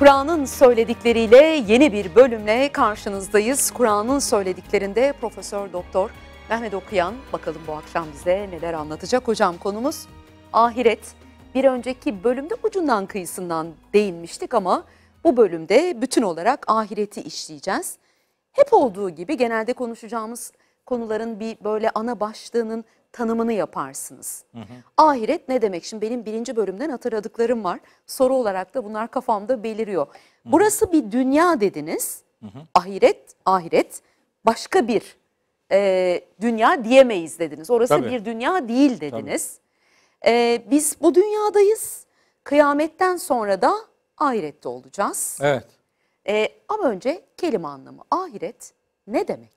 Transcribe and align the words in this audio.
Kur'an'ın 0.00 0.44
söyledikleriyle 0.44 1.64
yeni 1.68 1.92
bir 1.92 2.14
bölümle 2.14 2.72
karşınızdayız. 2.72 3.70
Kur'an'ın 3.70 4.18
söylediklerinde 4.18 5.14
Profesör 5.20 5.72
Doktor 5.72 6.10
Mehmet 6.50 6.74
Okuyan 6.74 7.14
bakalım 7.32 7.60
bu 7.66 7.72
akşam 7.72 8.06
bize 8.12 8.48
neler 8.50 8.74
anlatacak. 8.74 9.28
Hocam 9.28 9.58
konumuz 9.58 10.06
ahiret. 10.52 11.14
Bir 11.54 11.64
önceki 11.64 12.24
bölümde 12.24 12.54
ucundan 12.62 13.06
kıyısından 13.06 13.68
değinmiştik 13.92 14.54
ama 14.54 14.84
bu 15.24 15.36
bölümde 15.36 16.00
bütün 16.00 16.22
olarak 16.22 16.64
ahireti 16.70 17.20
işleyeceğiz. 17.20 17.98
Hep 18.52 18.72
olduğu 18.72 19.10
gibi 19.10 19.36
genelde 19.36 19.72
konuşacağımız 19.72 20.52
konuların 20.86 21.40
bir 21.40 21.56
böyle 21.64 21.90
ana 21.94 22.20
başlığının 22.20 22.84
tanımını 23.12 23.52
yaparsınız. 23.52 24.44
Ahiret 24.96 25.48
ne 25.48 25.62
demek? 25.62 25.84
Şimdi 25.84 26.06
benim 26.06 26.24
birinci 26.24 26.56
bölümden 26.56 26.90
hatırladıklarım 26.90 27.64
var. 27.64 27.80
Soru 28.06 28.34
olarak 28.34 28.74
da 28.74 28.84
bunlar 28.84 29.10
kafamda 29.10 29.62
beliriyor. 29.62 30.06
Burası 30.44 30.92
bir 30.92 31.12
dünya 31.12 31.60
dediniz. 31.60 32.22
Ahiret, 32.74 33.34
ahiret 33.44 34.02
başka 34.46 34.88
bir 34.88 35.16
e, 35.72 36.20
dünya 36.40 36.84
diyemeyiz 36.84 37.38
dediniz. 37.38 37.70
Orası 37.70 37.94
Tabii. 37.94 38.10
bir 38.10 38.24
dünya 38.24 38.68
değil 38.68 39.00
dediniz. 39.00 39.58
E, 40.26 40.62
biz 40.70 40.96
bu 41.00 41.14
dünyadayız. 41.14 42.04
Kıyametten 42.44 43.16
sonra 43.16 43.62
da 43.62 43.74
ahirette 44.18 44.68
olacağız. 44.68 45.38
Evet. 45.42 45.66
E, 46.28 46.48
ama 46.68 46.84
önce 46.84 47.24
kelime 47.36 47.68
anlamı. 47.68 48.02
Ahiret 48.10 48.72
ne 49.06 49.28
demek? 49.28 49.52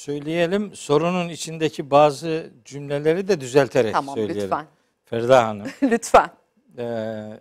Söyleyelim 0.00 0.74
sorunun 0.74 1.28
içindeki 1.28 1.90
bazı 1.90 2.50
cümleleri 2.64 3.28
de 3.28 3.40
düzelterek 3.40 3.92
Tamam 3.92 4.14
söyleyelim. 4.14 4.42
lütfen. 4.42 4.66
Ferda 5.04 5.46
Hanım. 5.46 5.66
lütfen. 5.82 6.30
Ee, 6.78 7.40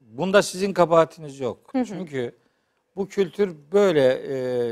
bunda 0.00 0.42
sizin 0.42 0.72
kabahatiniz 0.72 1.40
yok. 1.40 1.70
Çünkü 1.72 2.36
bu 2.96 3.08
kültür 3.08 3.56
böyle 3.72 4.22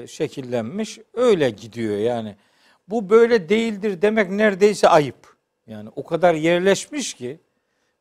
e, 0.03 0.07
şekillenmiş, 0.07 0.99
öyle 1.15 1.51
gidiyor 1.51 1.97
yani. 1.99 2.37
Bu 2.89 3.11
böyle 3.11 3.49
değildir 3.49 4.03
demek 4.03 4.31
neredeyse 4.31 4.89
ayıp. 4.89 5.37
Yani 5.67 5.91
o 5.97 6.05
kadar 6.05 6.35
yerleşmiş 6.35 7.15
ki 7.15 7.41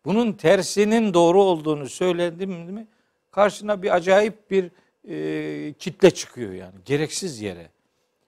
bunun 0.06 0.34
tersinin 0.34 1.14
doğru 1.14 1.44
olduğunu 1.44 1.90
söyledim 1.90 2.52
mi 2.52 2.88
karşına 3.31 3.81
bir 3.81 3.95
acayip 3.95 4.52
bir 4.52 4.72
e, 5.09 5.73
kitle 5.73 6.12
çıkıyor 6.12 6.53
yani 6.53 6.75
gereksiz 6.86 7.42
yere. 7.42 7.77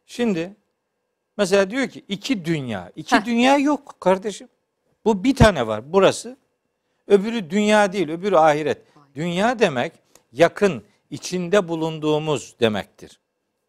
Şimdi 0.10 0.56
mesela 1.38 1.70
diyor 1.70 1.88
ki 1.88 2.06
iki 2.08 2.46
dünya. 2.46 2.92
iki 2.96 3.16
Heh. 3.16 3.26
dünya 3.26 3.58
yok 3.58 3.96
kardeşim. 4.00 4.48
Bu 5.06 5.24
bir 5.24 5.36
tane 5.36 5.68
var 5.68 5.94
burası. 5.94 6.38
Öbürü 7.08 7.50
dünya 7.50 7.94
değil, 7.94 8.10
öbürü 8.10 8.36
ahiret. 8.38 8.82
Dünya 9.16 9.60
demek 9.60 9.94
yakın, 10.32 10.84
içinde 11.10 11.68
bulunduğumuz 11.68 12.56
demektir. 12.60 13.20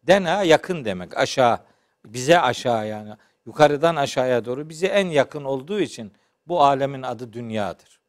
Dena 0.03 0.43
yakın 0.43 0.85
demek, 0.85 1.17
aşağı, 1.17 1.59
bize 2.05 2.39
aşağı 2.39 2.87
yani. 2.87 3.13
Yukarıdan 3.45 3.95
aşağıya 3.95 4.45
doğru 4.45 4.69
bize 4.69 4.87
en 4.87 5.07
yakın 5.07 5.43
olduğu 5.43 5.79
için 5.79 6.11
bu 6.47 6.63
alemin 6.63 7.01
adı 7.01 7.33
dünyadır. 7.33 7.99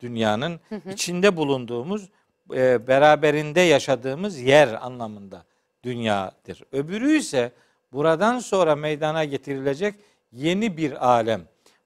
Dünyanın 0.00 0.60
içinde 0.92 1.36
bulunduğumuz, 1.36 2.08
e, 2.54 2.86
beraberinde 2.88 3.60
yaşadığımız 3.60 4.38
yer 4.38 4.86
anlamında 4.86 5.44
dünyadır. 5.84 6.62
Öbürü 6.72 7.12
ise 7.16 7.52
buradan 7.92 8.38
sonra 8.38 8.76
meydana 8.76 9.24
getirilecek 9.24 9.94
yeni 10.32 10.76
bir 10.76 11.08
alem. 11.08 11.42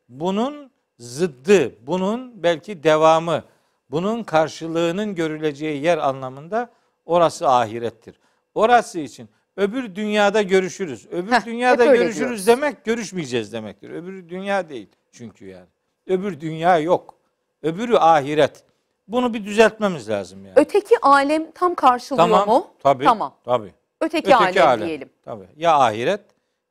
Bunun 0.09 0.71
zıddı, 0.99 1.87
bunun 1.87 2.43
belki 2.43 2.83
devamı, 2.83 3.45
bunun 3.91 4.23
karşılığının 4.23 5.15
görüleceği 5.15 5.83
yer 5.83 5.99
anlamında 5.99 6.71
orası 7.07 7.49
ahirettir. 7.49 8.15
Orası 8.55 9.01
için 9.01 9.29
öbür 9.57 9.95
dünyada 9.95 10.43
görüşürüz. 10.43 11.07
Öbür 11.11 11.33
Heh, 11.33 11.47
dünyada 11.47 11.85
görüşürüz 11.85 12.19
diyoruz. 12.19 12.47
demek 12.47 12.85
görüşmeyeceğiz 12.85 13.53
demektir. 13.53 13.91
Öbür 13.91 14.29
dünya 14.29 14.69
değil 14.69 14.89
çünkü 15.13 15.47
yani. 15.47 15.67
Öbür 16.07 16.41
dünya 16.41 16.79
yok. 16.79 17.15
Öbürü 17.63 17.97
ahiret. 17.97 18.65
Bunu 19.09 19.35
bir 19.35 19.45
düzeltmemiz 19.45 20.09
lazım 20.09 20.45
yani. 20.47 20.55
Öteki 20.57 20.95
alem 21.03 21.51
tam 21.53 21.75
karşılıyor 21.75 22.29
tamam. 22.29 22.49
mu? 22.49 22.67
Tabii. 22.83 23.05
Tamam. 23.05 23.35
Tabii. 23.45 23.75
Öteki, 24.03 24.37
alem, 24.37 24.87
diyelim. 24.89 25.11
Tabii. 25.25 25.47
Ya 25.57 25.79
ahiret 25.79 26.21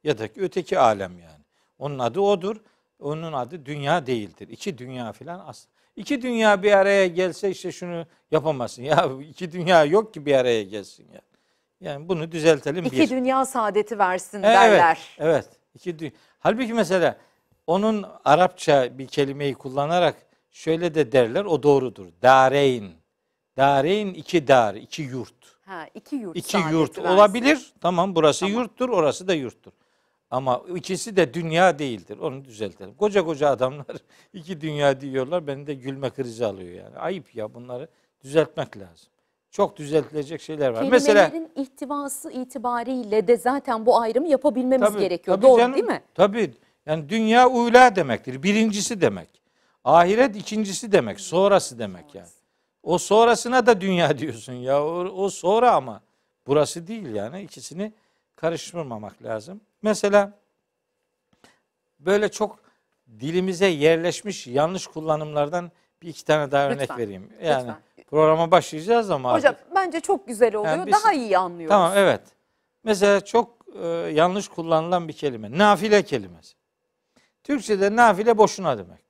ya 0.03 0.18
da 0.18 0.28
ki 0.28 0.42
öteki 0.42 0.80
alem 0.80 1.19
yani. 1.19 1.44
Onun 1.80 2.00
adı 2.00 2.19
odur. 2.19 2.56
Onun 3.00 3.34
adı 3.34 3.66
dünya 3.66 4.06
değildir. 4.06 4.47
İki 4.47 4.78
dünya 4.78 5.12
filan 5.12 5.40
asla. 5.47 5.72
İki 5.96 6.22
dünya 6.22 6.64
bir 6.64 6.72
araya 6.72 7.08
gelse 7.08 7.50
işte 7.50 7.72
şunu 7.72 8.06
yapamazsın. 8.31 8.84
Ya 8.91 9.09
iki 9.30 9.52
dünya 9.52 9.86
yok 9.86 10.14
ki 10.14 10.25
bir 10.25 10.36
araya 10.36 10.64
gelsin 10.64 11.08
ya. 11.14 11.22
Yani 11.81 12.09
bunu 12.09 12.31
düzeltelim 12.31 12.86
İki 12.86 12.97
bir. 13.00 13.09
dünya 13.09 13.46
saadeti 13.46 14.00
versin 14.00 14.40
E, 14.40 14.44
derler. 14.44 14.97
Evet. 15.18 15.20
Evet. 15.20 15.50
İki 15.75 15.90
dü- 15.91 16.12
Halbuki 16.40 16.74
mesela 16.74 17.18
onun 17.68 18.06
Arapça 18.25 18.97
bir 18.97 19.08
kelimeyi 19.08 19.53
kullanarak 19.53 20.16
şöyle 20.52 20.96
de 20.96 21.12
derler. 21.12 21.46
O 21.46 21.64
doğrudur. 21.64 22.08
Dareyn. 22.22 22.91
Dareyn 23.58 24.08
iki 24.14 24.47
dar, 24.47 24.75
iki 24.75 25.02
yurt. 25.02 25.51
Ha, 25.66 25.88
iki 25.96 26.16
yurt 26.16 26.38
İki 26.38 26.58
yurt 26.72 26.98
versin. 26.98 27.10
olabilir. 27.10 27.74
Tamam 27.82 28.16
burası 28.16 28.40
Tamam. 28.40 28.62
yurttur, 28.62 28.90
orası 28.90 29.28
da 29.28 29.34
yurttur. 29.34 29.72
Ama 30.30 30.62
ikisi 30.76 31.16
de 31.16 31.34
dünya 31.34 31.80
değildir. 31.80 32.18
Onu 32.18 32.46
düzeltelim. 32.46 32.94
Koca 32.94 33.26
koca 33.26 33.50
adamlar 33.50 33.86
iki 34.34 34.62
dünya 34.62 35.02
diyorlar. 35.02 35.48
Beni 35.48 35.68
de 35.68 35.74
gülme 35.74 36.10
krizi 36.10 36.46
alıyor 36.46 36.74
yani. 36.84 36.98
Ayıp 36.98 37.36
ya 37.36 37.54
bunları 37.54 37.88
düzeltmek 38.24 38.78
lazım. 38.78 39.08
Çok 39.52 39.78
düzeltilecek 39.78 40.42
şeyler 40.42 40.70
var. 40.70 40.86
Mesela 40.92 41.30
Kelimelerin 41.30 41.52
ihtivası 41.62 42.32
itibariyle 42.32 43.28
de 43.28 43.38
zaten 43.38 43.86
bu 43.86 44.00
ayrımı 44.00 44.28
yapabilmemiz 44.28 44.90
Tabii, 44.90 45.00
gerekiyor. 45.00 45.38
tabii 45.38 45.48
Doğru 45.48 45.60
canım. 45.60 45.74
değil 45.74 45.86
mi? 45.86 46.02
Tabii. 46.16 46.52
Yani 46.86 47.10
dünya 47.10 47.50
ula 47.50 47.96
demektir. 47.96 48.44
Birincisi 48.44 49.02
demek. 49.02 49.42
Ahiret 49.84 50.36
ikincisi 50.36 50.92
demek. 50.92 51.20
Sonrası 51.20 51.80
demek 51.80 52.16
yani. 52.16 52.28
O 52.84 52.97
sonrasına 52.97 53.66
da 53.66 53.81
dünya 53.81 54.18
diyorsun 54.18 54.53
ya. 54.53 54.84
O, 54.86 55.03
o 55.24 55.30
sonra 55.30 55.72
ama 55.72 56.02
burası 56.47 56.88
değil 56.88 57.16
yani. 57.16 57.42
İkisini 57.42 57.94
karıştırmamak 58.36 59.24
lazım. 59.24 59.62
Mesela 59.81 60.31
böyle 62.00 62.30
çok 62.31 62.59
dilimize 63.20 63.68
yerleşmiş 63.68 64.47
yanlış 64.47 64.88
kullanımlardan 64.88 65.72
bir 66.02 66.08
iki 66.08 66.25
tane 66.25 66.52
daha 66.52 66.66
örnek 66.68 66.81
Lütfen, 66.81 66.97
vereyim. 66.97 67.30
Yani 67.44 67.59
lütfen. 67.68 68.06
programa 68.09 68.52
başlayacağız 68.52 69.09
ama 69.12 69.34
Hocam 69.34 69.53
artık- 69.53 69.75
bence 69.75 70.00
çok 70.00 70.28
güzel 70.28 70.56
oluyor. 70.56 70.74
Yani 70.78 70.88
biz- 70.88 70.94
Daha 71.03 71.14
iyi 71.14 71.38
anlıyoruz. 71.38 71.70
Tamam 71.70 71.91
evet. 71.96 72.22
Mesela 72.84 73.25
çok 73.25 73.66
e, 73.84 73.88
yanlış 73.88 74.47
kullanılan 74.47 75.08
bir 75.08 75.14
kelime. 75.14 75.58
Nafile 75.58 76.03
kelimesi. 76.03 76.53
Türkçe'de 77.44 77.96
nafile 77.96 78.38
boşuna 78.38 78.78
demektir. 78.78 79.01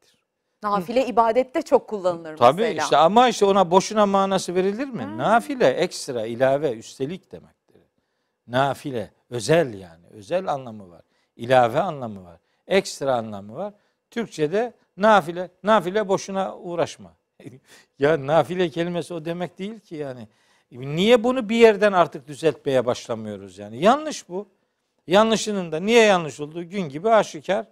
Nafile 0.63 1.05
ibadette 1.07 1.61
çok 1.61 1.87
kullanılır 1.87 2.37
Tabii 2.37 2.61
mesela. 2.61 2.83
işte 2.83 2.97
ama 2.97 3.27
işte 3.27 3.45
ona 3.45 3.71
boşuna 3.71 4.05
manası 4.05 4.55
verilir 4.55 4.87
mi? 4.87 5.17
Nafile 5.17 5.67
ekstra, 5.67 6.25
ilave, 6.25 6.71
üstelik 6.71 7.31
demektir. 7.31 7.81
Nafile, 8.47 9.11
özel 9.29 9.73
yani. 9.73 10.05
Özel 10.11 10.47
anlamı 10.47 10.89
var. 10.89 11.01
İlave 11.35 11.79
anlamı 11.79 12.23
var. 12.23 12.39
Ekstra 12.67 13.15
anlamı 13.15 13.55
var. 13.55 13.73
Türkçe'de 14.11 14.73
nafile, 14.97 15.49
nafile 15.63 16.07
boşuna 16.07 16.57
uğraşma. 16.57 17.13
ya 17.99 18.27
nafile 18.27 18.69
kelimesi 18.69 19.13
o 19.13 19.25
demek 19.25 19.59
değil 19.59 19.79
ki 19.79 19.95
yani. 19.95 20.27
Niye 20.71 21.23
bunu 21.23 21.49
bir 21.49 21.55
yerden 21.55 21.93
artık 21.93 22.27
düzeltmeye 22.27 22.85
başlamıyoruz 22.85 23.57
yani? 23.57 23.83
Yanlış 23.83 24.29
bu. 24.29 24.47
Yanlışının 25.07 25.71
da 25.71 25.79
niye 25.79 26.03
yanlış 26.03 26.39
olduğu 26.39 26.63
gün 26.63 26.81
gibi 26.81 27.09
aşikar. 27.09 27.65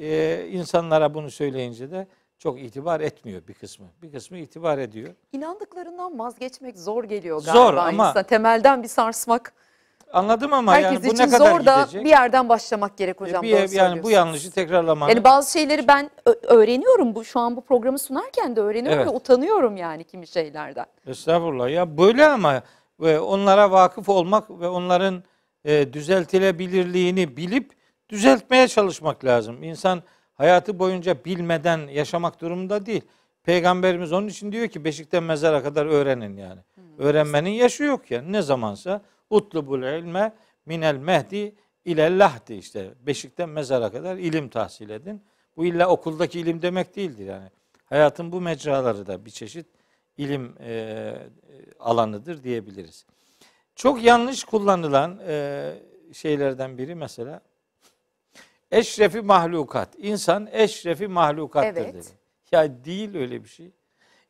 Ee, 0.00 0.46
insanlara 0.50 1.14
bunu 1.14 1.30
söyleyince 1.30 1.90
de 1.90 2.06
çok 2.38 2.60
itibar 2.60 3.00
etmiyor 3.00 3.42
bir 3.48 3.54
kısmı. 3.54 3.86
Bir 4.02 4.12
kısmı 4.12 4.38
itibar 4.38 4.78
ediyor. 4.78 5.14
İnandıklarından 5.32 6.18
vazgeçmek 6.18 6.78
zor 6.78 7.04
geliyor 7.04 7.40
Zor 7.40 7.52
galiba 7.74 7.82
ama- 7.82 8.08
insana. 8.08 8.22
Temelden 8.22 8.82
bir 8.82 8.88
sarsmak. 8.88 9.52
Anladım 10.12 10.52
ama 10.52 10.72
Herkes 10.74 10.92
yani 10.92 11.14
bu 11.14 11.22
ne 11.22 11.30
kadar 11.30 11.50
zor 11.58 11.66
da 11.66 11.80
gidecek? 11.80 12.04
bir 12.04 12.08
yerden 12.10 12.48
başlamak 12.48 12.96
gerek 12.96 13.16
E, 13.16 13.24
hocam. 13.24 13.42
bir- 13.42 13.52
doğru 13.52 13.74
yani 13.76 14.02
bu 14.02 14.10
yanlışı 14.10 14.50
tekrarlamanın 14.50 15.10
Yani 15.10 15.24
bazı 15.24 15.52
şeyleri 15.52 15.88
ben 15.88 16.10
öğreniyorum 16.42 17.14
bu 17.14 17.24
şu 17.24 17.40
an 17.40 17.56
bu 17.56 17.60
programı 17.60 17.98
sunarken 17.98 18.56
de 18.56 18.60
öğreniyorum 18.60 18.98
Evet. 19.00 19.12
ve 19.12 19.16
utanıyorum 19.16 19.76
yani 19.76 20.04
kimi 20.04 20.26
şeylerden. 20.26 20.86
Estağfurullah 21.06 21.70
ya 21.70 21.98
böyle 21.98 22.26
ama 22.28 22.62
ve 23.00 23.20
onlara 23.20 23.70
vakıf 23.70 24.08
olmak 24.08 24.50
ve 24.50 24.68
onların 24.68 25.22
e, 25.64 25.92
düzeltilebilirliğini 25.92 27.36
bilip 27.36 27.72
düzeltmeye 28.10 28.68
çalışmak 28.68 29.24
lazım. 29.24 29.62
İnsan 29.62 30.02
hayatı 30.34 30.78
boyunca 30.78 31.24
bilmeden 31.24 31.78
yaşamak 31.78 32.40
durumunda 32.40 32.86
değil. 32.86 33.02
Peygamberimiz 33.44 34.12
onun 34.12 34.28
için 34.28 34.52
diyor 34.52 34.68
ki 34.68 34.84
beşikten 34.84 35.22
mezara 35.22 35.62
kadar 35.62 35.86
öğrenin 35.86 36.36
yani. 36.36 36.60
Öğrenmenin 36.98 37.50
yaşı 37.50 37.84
yok 37.84 38.10
yani. 38.10 38.32
Ne 38.32 38.42
zamansa 38.42 39.02
utlubul 39.30 39.82
ilme 39.82 40.32
minel 40.66 40.96
mehdi 40.96 41.54
ile 41.84 42.18
lahdi 42.18 42.54
işte. 42.54 42.94
Beşikten 43.00 43.48
mezara 43.48 43.92
kadar 43.92 44.16
ilim 44.16 44.48
tahsil 44.48 44.90
edin. 44.90 45.22
Bu 45.56 45.64
illa 45.64 45.88
okuldaki 45.88 46.40
ilim 46.40 46.62
demek 46.62 46.96
değildir 46.96 47.26
yani. 47.26 47.48
Hayatın 47.84 48.32
bu 48.32 48.40
mecraları 48.40 49.06
da 49.06 49.24
bir 49.24 49.30
çeşit 49.30 49.66
ilim 50.16 50.54
e, 50.60 51.14
alanıdır 51.78 52.42
diyebiliriz. 52.42 53.06
Çok 53.76 54.02
yanlış 54.02 54.44
kullanılan 54.44 55.20
e, 55.26 55.74
şeylerden 56.12 56.78
biri 56.78 56.94
mesela 56.94 57.40
eşrefi 58.70 59.20
mahlukat. 59.20 59.88
İnsan 59.98 60.48
eşrefi 60.52 61.08
mahlukattır 61.08 61.82
Evet. 61.82 61.94
dedi. 61.94 62.06
Ya 62.52 62.84
değil 62.84 63.16
öyle 63.16 63.44
bir 63.44 63.48
şey. 63.48 63.70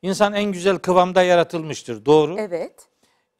İnsan 0.02 0.32
en 0.34 0.52
güzel 0.52 0.78
kıvamda 0.78 1.22
yaratılmıştır. 1.22 2.04
Doğru. 2.06 2.37
Evet. 2.38 2.88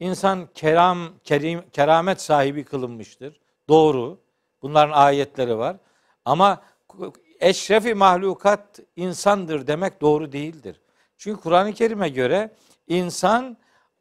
İnsan 0.01 0.49
keram, 0.55 1.09
kerim, 1.25 1.63
keramet 1.73 2.21
sahibi 2.21 2.65
kılınmıştır. 2.65 3.41
Doğru. 3.69 4.19
Bunların 4.63 4.93
ayetleri 4.93 5.59
var. 5.59 5.77
Ama 6.25 6.63
eşrefi 7.41 7.95
mahlukat 7.95 8.81
insandır 8.97 9.67
demek 9.67 10.01
doğru 10.01 10.33
değildir. 10.33 10.81
Çünkü 11.17 11.41
Kur'an-ı 11.41 11.73
Kerim'e 11.73 12.09
göre 12.09 12.51
insan 12.89 13.57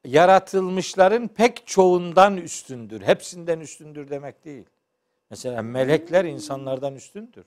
yaratılmışların 0.06 1.28
pek 1.28 1.68
çoğundan 1.68 2.38
üstündür. 2.38 3.02
Hepsinden 3.02 3.60
üstündür 3.60 4.10
demek 4.10 4.46
değil. 4.46 4.66
Mesela 5.30 5.62
melekler 5.62 6.26
insanlardan 6.26 6.96
üstündür. 6.96 7.46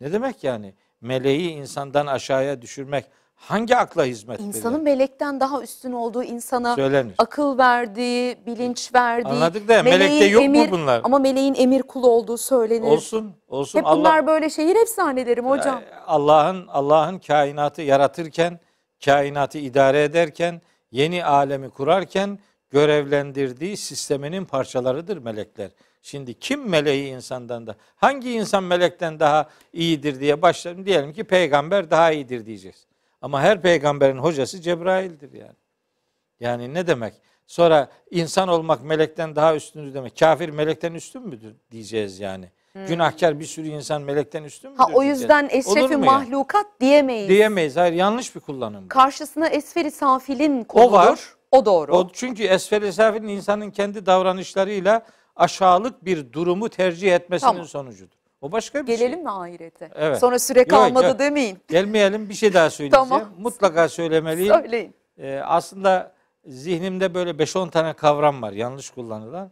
Ne 0.00 0.12
demek 0.12 0.44
yani? 0.44 0.74
Meleği 1.00 1.50
insandan 1.50 2.06
aşağıya 2.06 2.62
düşürmek 2.62 3.04
hangi 3.34 3.76
akla 3.76 4.04
hizmet 4.04 4.40
verir? 4.40 4.48
İnsanın 4.48 4.82
melekten 4.82 5.40
daha 5.40 5.62
üstün 5.62 5.92
olduğu 5.92 6.22
insana 6.22 6.74
Söylenir. 6.74 7.14
akıl 7.18 7.58
verdiği, 7.58 8.36
bilinç 8.46 8.94
verdiği. 8.94 9.28
Anladık 9.28 9.68
da 9.68 9.82
melekte 9.82 10.24
yok 10.24 10.42
mu 10.48 10.56
emir- 10.56 10.70
bunlar? 10.70 11.00
Ama 11.04 11.18
meleğin 11.18 11.54
emir 11.54 11.82
kulu 11.82 12.08
olduğu 12.08 12.36
söylenir. 12.38 12.86
Olsun, 12.86 13.34
olsun. 13.48 13.78
Hep 13.78 13.86
Allah- 13.86 13.96
bunlar 13.98 14.26
böyle 14.26 14.50
şehir 14.50 14.76
efsanelerim 14.76 15.46
hocam. 15.46 15.78
Ee, 15.90 15.94
Allah'ın 16.06 16.66
Allah'ın 16.66 17.18
kainatı 17.18 17.82
yaratırken, 17.82 18.60
kainatı 19.04 19.58
idare 19.58 20.02
ederken, 20.04 20.60
yeni 20.90 21.24
alemi 21.24 21.70
kurarken 21.70 22.38
görevlendirdiği 22.70 23.76
sisteminin 23.76 24.44
parçalarıdır 24.44 25.18
melekler. 25.18 25.70
Şimdi 26.04 26.34
kim 26.34 26.68
meleği 26.68 27.14
insandan 27.14 27.66
da 27.66 27.76
hangi 27.96 28.32
insan 28.32 28.64
melekten 28.64 29.20
daha 29.20 29.48
iyidir 29.72 30.20
diye 30.20 30.42
başlayalım 30.42 30.86
diyelim 30.86 31.12
ki 31.12 31.24
peygamber 31.24 31.90
daha 31.90 32.12
iyidir 32.12 32.46
diyeceğiz. 32.46 32.86
Ama 33.22 33.40
her 33.40 33.62
peygamberin 33.62 34.18
hocası 34.18 34.60
Cebrail'dir 34.60 35.32
yani. 35.32 35.56
Yani 36.40 36.74
ne 36.74 36.86
demek? 36.86 37.14
Sonra 37.46 37.88
insan 38.10 38.48
olmak 38.48 38.84
melekten 38.84 39.36
daha 39.36 39.56
üstündür 39.56 39.94
demek. 39.94 40.18
Kafir 40.18 40.48
melekten 40.48 40.94
üstün 40.94 41.28
müdür 41.28 41.54
diyeceğiz 41.70 42.20
yani. 42.20 42.50
Günahkar 42.74 43.40
bir 43.40 43.44
sürü 43.44 43.68
insan 43.68 44.02
melekten 44.02 44.44
üstün 44.44 44.70
müdür? 44.70 44.84
Hmm. 44.84 44.92
Ha 44.92 44.98
o 44.98 45.02
yüzden 45.02 45.48
ya? 45.90 45.98
mahlukat 45.98 46.66
diyemeyiz. 46.80 47.28
Diyemeyiz. 47.28 47.76
Hayır 47.76 47.92
yanlış 47.92 48.34
bir 48.34 48.40
kullanım. 48.40 48.84
bu. 48.84 48.88
Karşısına 48.88 49.48
esferi 49.48 49.90
safilin 49.90 50.64
kuludur. 50.64 50.92
var. 50.92 51.34
O 51.50 51.64
doğru. 51.64 51.96
O 51.96 52.08
çünkü 52.12 52.42
esfel 52.42 52.92
safilin 52.92 53.28
insanın 53.28 53.70
kendi 53.70 54.06
davranışlarıyla 54.06 55.06
aşağılık 55.36 56.04
bir 56.04 56.32
durumu 56.32 56.68
tercih 56.68 57.14
etmesinin 57.14 57.50
Tamam. 57.50 57.66
sonucudur. 57.66 58.16
O 58.40 58.52
başka 58.52 58.82
bir 58.82 58.86
Gelelim 58.86 59.12
şey. 59.14 59.22
mi 59.22 59.30
ahirete? 59.30 59.90
Evet. 59.94 60.18
Sonra 60.18 60.38
süre 60.38 60.64
kalmadı 60.64 61.06
yok. 61.06 61.18
demeyin. 61.18 61.58
Gelmeyelim 61.68 62.28
bir 62.28 62.34
şey 62.34 62.54
daha 62.54 62.70
söyleyeceğim. 62.70 63.08
Tamam. 63.08 63.28
Mutlaka 63.38 63.88
söylemeliyim. 63.88 64.54
Söyleyin. 64.54 64.94
Ee, 65.18 65.40
aslında 65.44 66.12
zihnimde 66.46 67.14
böyle 67.14 67.30
5-10 67.30 67.70
tane 67.70 67.92
kavram 67.92 68.42
var 68.42 68.52
yanlış 68.52 68.90
kullanılan. 68.90 69.50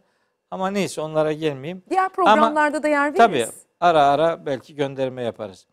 Ama 0.51 0.69
neyse 0.69 1.01
onlara 1.01 1.33
gelmeyeyim. 1.33 1.83
Diğer 1.89 2.09
programlarda 2.09 2.83
da 2.83 2.87
yer 2.87 3.03
veririz. 3.03 3.17
Tabii 3.17 3.47
ara 3.79 4.03
ara 4.07 4.45
belki 4.45 4.75
gönderme 4.75 5.23
yaparız. 5.23 5.67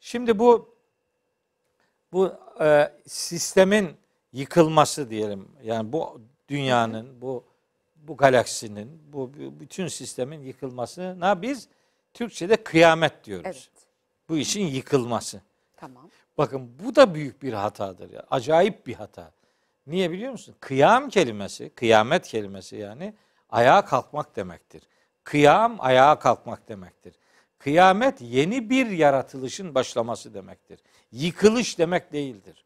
Şimdi 0.00 0.38
bu 0.38 0.74
bu 2.12 2.32
e, 2.60 2.92
sistemin 3.06 3.90
yıkılması 4.32 5.10
diyelim. 5.10 5.48
Yani 5.62 5.92
bu 5.92 6.20
dünyanın, 6.48 7.20
bu 7.22 7.44
bu 8.08 8.16
galaksinin, 8.16 9.02
bu, 9.12 9.32
bütün 9.60 9.88
sistemin 9.88 10.40
yıkılmasına 10.40 11.42
biz 11.42 11.68
Türkçe'de 12.14 12.56
kıyamet 12.56 13.24
diyoruz. 13.24 13.46
Evet. 13.46 13.86
Bu 14.28 14.36
işin 14.36 14.66
yıkılması. 14.66 15.40
Tamam. 15.76 16.10
Bakın 16.38 16.70
bu 16.84 16.96
da 16.96 17.14
büyük 17.14 17.42
bir 17.42 17.52
hatadır 17.52 18.10
ya. 18.10 18.24
Acayip 18.30 18.86
bir 18.86 18.94
hata. 18.94 19.32
Niye 19.86 20.10
biliyor 20.10 20.32
musun? 20.32 20.54
Kıyam 20.60 21.08
kelimesi, 21.08 21.70
kıyamet 21.70 22.26
kelimesi 22.26 22.76
yani 22.76 23.14
ayağa 23.50 23.84
kalkmak 23.84 24.36
demektir. 24.36 24.82
Kıyam 25.24 25.76
ayağa 25.78 26.18
kalkmak 26.18 26.68
demektir. 26.68 27.14
Kıyamet 27.58 28.20
yeni 28.20 28.70
bir 28.70 28.86
yaratılışın 28.86 29.74
başlaması 29.74 30.34
demektir. 30.34 30.80
Yıkılış 31.12 31.78
demek 31.78 32.12
değildir. 32.12 32.64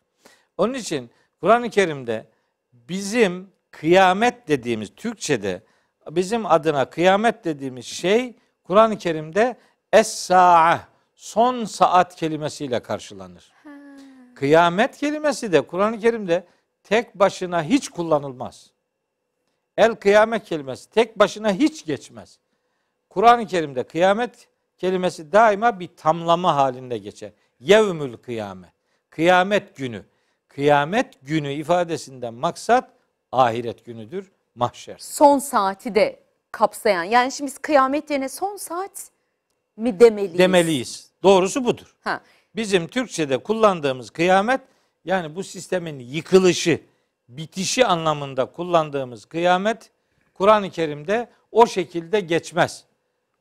Onun 0.59 0.75
için 0.75 1.11
Kur'an-ı 1.41 1.71
Kerim'de 1.71 2.27
bizim 2.73 3.49
kıyamet 3.81 4.49
dediğimiz 4.49 4.95
Türkçe'de 4.97 5.63
bizim 6.11 6.47
adına 6.47 6.91
kıyamet 6.91 7.45
dediğimiz 7.45 7.87
şey 7.87 8.37
Kur'an-ı 8.65 8.99
Kerim'de 8.99 9.57
es-sa'a 9.93 10.89
son 11.15 11.65
saat 11.65 12.17
kelimesiyle 12.17 12.83
karşılanır. 12.83 13.53
Kıyamet 14.35 14.97
kelimesi 14.97 15.53
de 15.53 15.61
Kur'an-ı 15.61 15.99
Kerim'de 16.01 16.47
tek 16.83 17.15
başına 17.15 17.63
hiç 17.63 17.89
kullanılmaz. 17.89 18.71
El 19.77 19.95
kıyamet 19.95 20.45
kelimesi 20.45 20.91
tek 20.91 21.19
başına 21.19 21.53
hiç 21.53 21.87
geçmez. 21.87 22.39
Kur'an-ı 23.09 23.47
Kerim'de 23.47 23.83
kıyamet 23.83 24.49
kelimesi 24.79 25.33
daima 25.33 25.81
bir 25.81 25.89
tamlama 25.97 26.57
halinde 26.57 26.99
geçer. 26.99 27.33
Yevmül 27.61 28.17
kıyamet. 28.17 28.71
Kıyamet 29.11 29.77
günü. 29.77 30.05
Kıyamet 30.49 31.15
günü 31.23 31.53
ifadesinden 31.53 32.35
maksat 32.35 32.96
ahiret 33.39 33.85
günüdür, 33.85 34.31
mahşer. 34.55 34.97
Son 34.99 35.39
saati 35.39 35.95
de 35.95 36.21
kapsayan. 36.53 37.05
Yani 37.05 37.33
şimdi 37.33 37.51
biz 37.51 37.59
kıyamet 37.59 38.11
yerine 38.11 38.29
son 38.29 38.57
saat 38.57 39.11
mi 39.77 40.01
demeliyiz? 40.01 40.39
Demeliyiz. 40.39 41.11
Doğrusu 41.23 41.65
budur. 41.65 41.95
Ha. 42.05 42.21
Bizim 42.57 42.89
Türkçe'de 42.89 43.39
kullandığımız 43.39 44.11
kıyamet 44.11 44.61
yani 45.05 45.37
bu 45.37 45.45
sistemin 45.45 45.99
yıkılışı, 45.99 46.81
bitişi 47.29 47.87
anlamında 47.87 48.45
kullandığımız 48.47 49.25
kıyamet 49.25 49.91
Kur'an-ı 50.35 50.71
Kerim'de 50.71 51.29
o 51.53 51.67
şekilde 51.67 52.21
geçmez. 52.21 52.85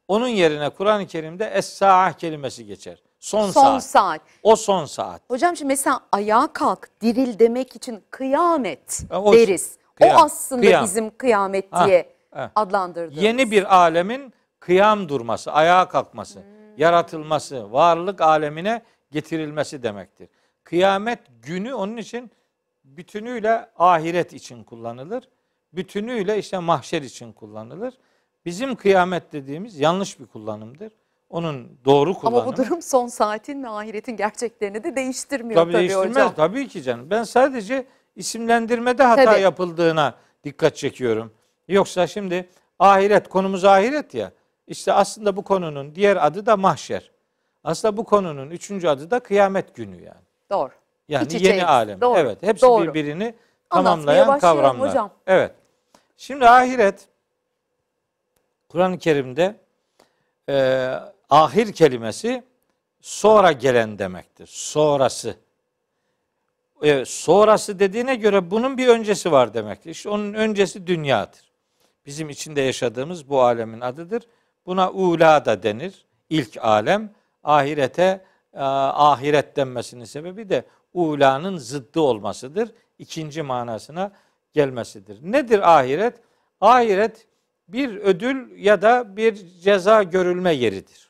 Onun 0.07 0.27
yerine 0.27 0.69
Kur'an-ı 0.69 1.07
Kerim'de 1.07 1.45
es-saah 1.45 2.13
kelimesi 2.13 2.65
geçer. 2.65 3.01
Son, 3.19 3.51
Son 3.51 3.63
saat. 3.63 3.83
saat. 3.83 4.21
O 4.43 4.55
son 4.55 4.85
saat. 4.85 5.21
Hocam 5.27 5.57
şimdi 5.57 5.67
mesela 5.67 5.99
ayağa 6.11 6.47
kalk, 6.53 6.89
diril 7.01 7.39
demek 7.39 7.75
için 7.75 8.03
kıyamet 8.11 9.03
o- 9.11 9.33
deriz. 9.33 9.77
Kıyam, 9.95 10.17
o 10.17 10.23
aslında 10.23 10.61
kıyam. 10.61 10.83
bizim 10.83 11.17
kıyamet 11.17 11.65
Ha, 11.73 11.87
diye 11.87 12.09
ha. 12.31 12.51
adlandırdığımız. 12.55 13.23
Yeni 13.23 13.51
bir 13.51 13.75
alemin 13.75 14.33
kıyam 14.59 15.09
durması, 15.09 15.51
ayağa 15.51 15.87
kalkması, 15.87 16.43
yaratılması, 16.77 17.71
varlık 17.71 18.21
alemine 18.21 18.81
getirilmesi 19.11 19.83
demektir. 19.83 20.29
Kıyamet 20.63 21.19
günü 21.43 21.73
onun 21.73 21.97
için 21.97 22.31
bütünüyle 22.83 23.69
ahiret 23.77 24.33
için 24.33 24.63
kullanılır. 24.63 25.29
Bütünüyle 25.73 26.37
işte 26.37 26.59
mahşer 26.59 27.01
için 27.01 27.33
kullanılır. 27.33 27.93
Bizim 28.45 28.75
kıyamet 28.75 29.33
dediğimiz 29.33 29.79
yanlış 29.79 30.19
bir 30.19 30.25
kullanımdır. 30.25 30.91
Onun 31.29 31.77
doğru 31.85 32.13
kullanımı. 32.13 32.41
Ama 32.41 32.51
bu 32.53 32.57
durum 32.57 32.81
son 32.81 33.07
saatin 33.07 33.63
ve 33.63 33.69
ahiretin 33.69 34.17
gerçeklerini 34.17 34.83
de 34.83 34.95
değiştirmiyor 34.95 35.61
Tabii 35.61 35.71
tabii, 35.71 35.79
değiştirmez. 35.79 36.09
hocam. 36.09 36.33
Tabii 36.35 36.67
ki 36.67 36.83
canım. 36.83 37.09
Ben 37.09 37.23
sadece 37.23 37.85
isimlendirmede 38.15 39.03
hata 39.03 39.25
Tabii. 39.25 39.41
yapıldığına 39.41 40.13
dikkat 40.43 40.75
çekiyorum. 40.75 41.33
Yoksa 41.67 42.07
şimdi 42.07 42.49
ahiret 42.79 43.29
konumuz 43.29 43.65
ahiret 43.65 44.13
ya. 44.13 44.31
İşte 44.67 44.93
aslında 44.93 45.35
bu 45.35 45.41
konunun 45.43 45.95
diğer 45.95 46.25
adı 46.27 46.45
da 46.45 46.57
mahşer. 46.57 47.11
Aslında 47.63 47.97
bu 47.97 48.03
konunun 48.03 48.49
üçüncü 48.49 48.87
adı 48.87 49.11
da 49.11 49.19
kıyamet 49.19 49.75
günü 49.75 49.95
yani. 50.03 50.21
Doğru. 50.51 50.71
Yani 51.09 51.33
İç 51.33 51.41
yeni 51.41 51.65
alem. 51.65 52.01
Doğru. 52.01 52.19
Evet, 52.19 52.37
hepsi 52.41 52.61
Doğru. 52.61 52.83
birbirini 52.87 53.35
tamamlayan 53.69 54.39
kavramlar. 54.39 54.89
hocam. 54.89 55.11
Evet. 55.27 55.51
Şimdi 56.17 56.47
ahiret 56.49 57.07
Kur'an-ı 58.69 58.97
Kerim'de 58.97 59.55
e, 60.49 60.89
ahir 61.29 61.73
kelimesi 61.73 62.43
sonra 63.01 63.51
gelen 63.51 63.99
demektir. 63.99 64.47
Sonrası. 64.51 65.35
E, 66.81 67.05
sonrası 67.05 67.79
dediğine 67.79 68.15
göre 68.15 68.51
bunun 68.51 68.77
bir 68.77 68.87
öncesi 68.87 69.31
var 69.31 69.53
demektir. 69.53 69.89
İşte 69.89 70.09
onun 70.09 70.33
öncesi 70.33 70.87
dünyadır. 70.87 71.51
Bizim 72.05 72.29
içinde 72.29 72.61
yaşadığımız 72.61 73.29
bu 73.29 73.41
alemin 73.41 73.81
adıdır. 73.81 74.27
Buna 74.65 74.91
ula 74.91 75.45
da 75.45 75.63
denir. 75.63 76.05
İlk 76.29 76.57
alem. 76.57 77.13
Ahirete 77.43 78.25
e, 78.53 78.59
ahiret 78.59 79.55
denmesinin 79.55 80.05
sebebi 80.05 80.49
de 80.49 80.65
ulanın 80.93 81.57
zıddı 81.57 81.99
olmasıdır. 81.99 82.71
İkinci 82.99 83.41
manasına 83.41 84.11
gelmesidir. 84.53 85.19
Nedir 85.21 85.77
ahiret? 85.77 86.15
Ahiret 86.61 87.27
bir 87.67 87.97
ödül 87.97 88.63
ya 88.63 88.81
da 88.81 89.17
bir 89.17 89.47
ceza 89.61 90.03
görülme 90.03 90.53
yeridir. 90.53 91.09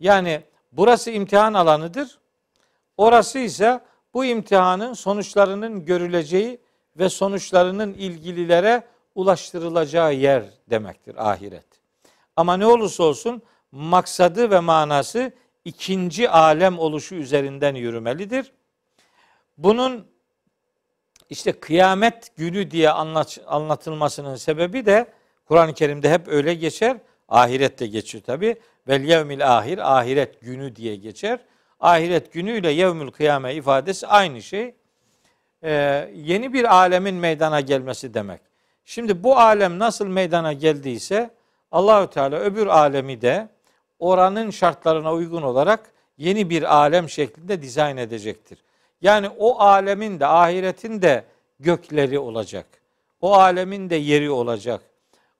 Yani 0.00 0.42
burası 0.72 1.10
imtihan 1.10 1.54
alanıdır. 1.54 2.18
Orası 2.96 3.38
ise 3.38 3.80
bu 4.14 4.24
imtihanın 4.24 4.92
sonuçlarının 4.92 5.84
görüleceği 5.84 6.60
ve 6.98 7.08
sonuçlarının 7.08 7.94
ilgililere 7.94 8.82
ulaştırılacağı 9.14 10.14
yer 10.14 10.44
demektir 10.70 11.30
ahiret. 11.30 11.66
Ama 12.36 12.56
ne 12.56 12.66
olursa 12.66 13.02
olsun 13.02 13.42
maksadı 13.72 14.50
ve 14.50 14.60
manası 14.60 15.32
ikinci 15.64 16.30
alem 16.30 16.78
oluşu 16.78 17.14
üzerinden 17.14 17.74
yürümelidir. 17.74 18.52
Bunun 19.58 20.06
işte 21.30 21.52
kıyamet 21.52 22.36
günü 22.36 22.70
diye 22.70 22.90
anlat, 22.90 23.38
anlatılmasının 23.46 24.36
sebebi 24.36 24.86
de 24.86 25.06
Kur'an-ı 25.44 25.74
Kerim'de 25.74 26.10
hep 26.10 26.28
öyle 26.28 26.54
geçer. 26.54 26.96
Ahirette 27.28 27.86
geçiyor 27.86 28.24
tabi. 28.24 28.60
Vel 28.88 29.04
yevmil 29.04 29.58
ahir 29.58 29.98
ahiret 29.98 30.40
günü 30.40 30.76
diye 30.76 30.96
geçer. 30.96 31.40
Ahiret 31.80 32.32
günü 32.32 32.58
ile 32.58 32.70
yevmül 32.70 33.10
kıyame 33.10 33.54
ifadesi 33.54 34.06
aynı 34.06 34.42
şey. 34.42 34.74
Ee, 35.62 36.10
yeni 36.14 36.52
bir 36.52 36.74
alemin 36.74 37.14
meydana 37.14 37.60
gelmesi 37.60 38.14
demek. 38.14 38.40
Şimdi 38.84 39.22
bu 39.24 39.36
alem 39.36 39.78
nasıl 39.78 40.06
meydana 40.06 40.52
geldiyse 40.52 41.30
Allahü 41.72 42.10
Teala 42.10 42.36
öbür 42.36 42.66
alemi 42.66 43.20
de 43.20 43.48
oranın 43.98 44.50
şartlarına 44.50 45.12
uygun 45.12 45.42
olarak 45.42 45.92
yeni 46.18 46.50
bir 46.50 46.76
alem 46.76 47.08
şeklinde 47.08 47.62
dizayn 47.62 47.96
edecektir. 47.96 48.58
Yani 49.02 49.28
o 49.38 49.60
alemin 49.60 50.20
de 50.20 50.26
ahiretin 50.26 51.02
de 51.02 51.24
gökleri 51.60 52.18
olacak. 52.18 52.66
O 53.20 53.34
alemin 53.34 53.90
de 53.90 53.96
yeri 53.96 54.30
olacak. 54.30 54.80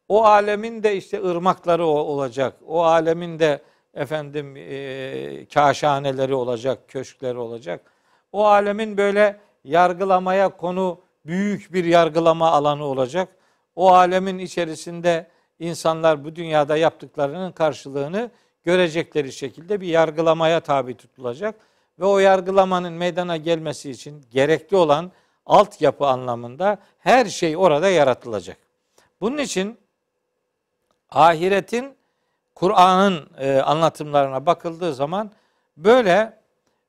O 0.08 0.24
alemin 0.24 0.82
de 0.82 0.96
işte 0.96 1.22
ırmakları 1.24 1.86
olacak. 1.86 2.54
O 2.66 2.84
alemin 2.84 3.38
de 3.38 3.62
efendim 3.94 4.56
e, 4.56 5.46
kaşhaneleri 5.54 6.34
olacak, 6.34 6.88
köşkleri 6.88 7.38
olacak. 7.38 7.92
O 8.32 8.46
alemin 8.46 8.96
böyle 8.96 9.40
yargılamaya 9.64 10.48
konu 10.48 11.00
büyük 11.26 11.72
bir 11.72 11.84
yargılama 11.84 12.50
alanı 12.50 12.84
olacak. 12.84 13.28
O 13.76 13.92
alemin 13.92 14.38
içerisinde 14.38 15.26
insanlar 15.58 16.24
bu 16.24 16.36
dünyada 16.36 16.76
yaptıklarının 16.76 17.52
karşılığını 17.52 18.30
görecekleri 18.64 19.32
şekilde 19.32 19.80
bir 19.80 19.86
yargılamaya 19.86 20.60
tabi 20.60 20.96
tutulacak 20.96 21.54
ve 21.98 22.04
o 22.04 22.18
yargılamanın 22.18 22.92
meydana 22.92 23.36
gelmesi 23.36 23.90
için 23.90 24.24
gerekli 24.30 24.76
olan 24.76 25.12
altyapı 25.46 26.06
anlamında 26.06 26.78
her 26.98 27.26
şey 27.26 27.56
orada 27.56 27.88
yaratılacak. 27.88 28.56
Bunun 29.20 29.38
için 29.38 29.78
ahiretin 31.10 31.94
Kur'an'ın 32.60 33.28
e, 33.38 33.60
anlatımlarına 33.60 34.46
bakıldığı 34.46 34.94
zaman 34.94 35.30
böyle 35.76 36.38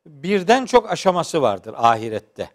birden 0.05 0.65
çok 0.65 0.91
aşaması 0.91 1.41
vardır 1.41 1.75
ahirette. 1.77 2.49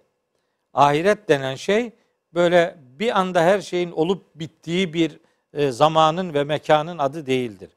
Ahiret 0.74 1.28
denen 1.28 1.54
şey 1.54 1.92
böyle 2.34 2.76
bir 2.98 3.18
anda 3.18 3.42
her 3.42 3.60
şeyin 3.60 3.90
olup 3.92 4.24
bittiği 4.34 4.92
bir 4.92 5.20
e, 5.52 5.70
zamanın 5.70 6.34
ve 6.34 6.44
mekanın 6.44 6.98
adı 6.98 7.26
değildir. 7.26 7.70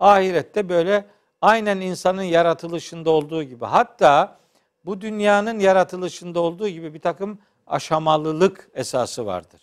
Ahirette 0.00 0.68
böyle 0.68 1.04
aynen 1.42 1.80
insanın 1.80 2.22
yaratılışında 2.22 3.10
olduğu 3.10 3.42
gibi 3.42 3.64
hatta 3.64 4.38
bu 4.84 5.00
dünyanın 5.00 5.58
yaratılışında 5.58 6.40
olduğu 6.40 6.68
gibi 6.68 6.94
bir 6.94 7.00
takım 7.00 7.38
aşamalılık 7.66 8.68
esası 8.74 9.26
vardır. 9.26 9.60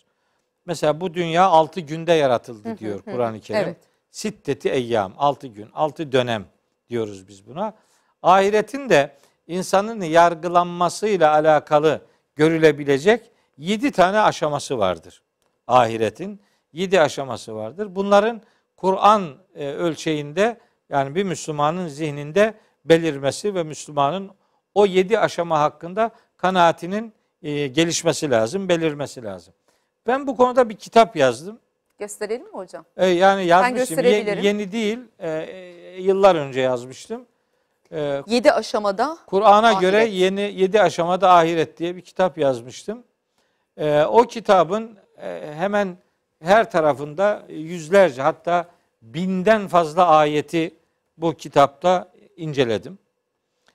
Mesela 0.66 1.00
bu 1.00 1.14
dünya 1.14 1.44
altı 1.44 1.80
günde 1.80 2.12
yaratıldı 2.12 2.78
diyor 2.78 3.02
Kur'an-ı 3.02 3.40
Kerim. 3.40 3.62
Evet. 3.62 3.91
Sitteti 4.12 4.68
eyyam, 4.68 5.12
altı 5.16 5.46
gün, 5.46 5.68
altı 5.74 6.12
dönem 6.12 6.44
diyoruz 6.90 7.28
biz 7.28 7.46
buna. 7.46 7.74
Ahiretin 8.22 8.88
de 8.88 9.16
insanın 9.46 10.00
yargılanmasıyla 10.00 11.32
alakalı 11.32 12.00
görülebilecek 12.36 13.30
yedi 13.58 13.90
tane 13.90 14.20
aşaması 14.20 14.78
vardır. 14.78 15.22
Ahiretin 15.66 16.40
yedi 16.72 17.00
aşaması 17.00 17.54
vardır. 17.54 17.94
Bunların 17.94 18.42
Kur'an 18.76 19.36
e, 19.54 19.68
ölçeğinde 19.68 20.60
yani 20.88 21.14
bir 21.14 21.24
Müslümanın 21.24 21.88
zihninde 21.88 22.54
belirmesi 22.84 23.54
ve 23.54 23.62
Müslümanın 23.62 24.30
o 24.74 24.86
yedi 24.86 25.18
aşama 25.18 25.60
hakkında 25.60 26.10
kanaatinin 26.36 27.12
e, 27.42 27.66
gelişmesi 27.66 28.30
lazım, 28.30 28.68
belirmesi 28.68 29.24
lazım. 29.24 29.54
Ben 30.06 30.26
bu 30.26 30.36
konuda 30.36 30.68
bir 30.68 30.76
kitap 30.76 31.16
yazdım. 31.16 31.58
Gösterelim 32.02 32.46
mi 32.46 32.52
hocam? 32.52 32.84
E, 32.96 33.06
yani 33.06 33.44
yazmışım. 33.44 34.04
Ye, 34.04 34.38
yeni 34.42 34.72
değil. 34.72 34.98
E, 35.18 35.30
e, 35.30 36.02
yıllar 36.02 36.34
önce 36.34 36.60
yazmıştım. 36.60 37.26
E, 37.92 38.22
yedi 38.26 38.52
aşamada 38.52 39.18
Kur'an'a 39.26 39.72
göre 39.72 40.04
yeni 40.04 40.40
yedi 40.40 40.82
aşamada 40.82 41.30
ahiret 41.30 41.78
diye 41.78 41.96
bir 41.96 42.00
kitap 42.00 42.38
yazmıştım. 42.38 43.02
E, 43.76 44.02
o 44.02 44.22
kitabın 44.22 44.98
e, 45.22 45.54
hemen 45.56 45.96
her 46.40 46.70
tarafında 46.70 47.42
yüzlerce 47.48 48.22
hatta 48.22 48.64
binden 49.02 49.68
fazla 49.68 50.06
ayeti 50.06 50.74
bu 51.16 51.34
kitapta 51.34 52.08
inceledim. 52.36 52.98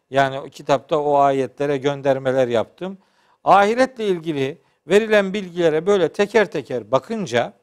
Yani 0.09 0.39
o 0.39 0.49
kitapta 0.49 0.97
o 0.97 1.17
ayetlere 1.17 1.77
göndermeler 1.77 2.47
yaptım. 2.47 2.97
Ahiretle 3.43 4.07
ilgili 4.07 4.57
verilen 4.87 5.33
bilgilere 5.33 5.85
böyle 5.85 6.09
teker 6.09 6.51
teker 6.51 6.91
bakınca 6.91 7.53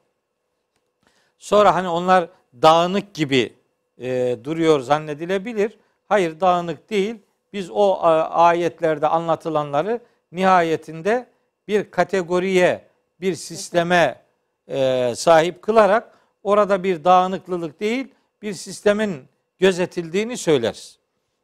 sonra 1.37 1.75
hani 1.75 1.87
onlar 1.87 2.29
dağınık 2.61 3.13
gibi 3.13 3.53
e, 3.97 4.37
duruyor 4.43 4.79
zannedilebilir. 4.79 5.77
Hayır 6.07 6.39
dağınık 6.39 6.89
değil. 6.89 7.15
Biz 7.53 7.69
o 7.71 7.99
ayetlerde 8.29 9.07
anlatılanları 9.07 9.99
nihayetinde 10.31 11.27
bir 11.67 11.91
kategoriye, 11.91 12.87
bir 13.21 13.35
sisteme 13.35 14.21
e, 14.67 15.13
sahip 15.15 15.61
kılarak 15.61 16.17
orada 16.43 16.83
bir 16.83 17.03
dağınıklılık 17.03 17.79
değil, 17.79 18.07
bir 18.41 18.53
sistemin 18.53 19.25
gözetildiğini 19.59 20.37
söyleriz. 20.37 20.99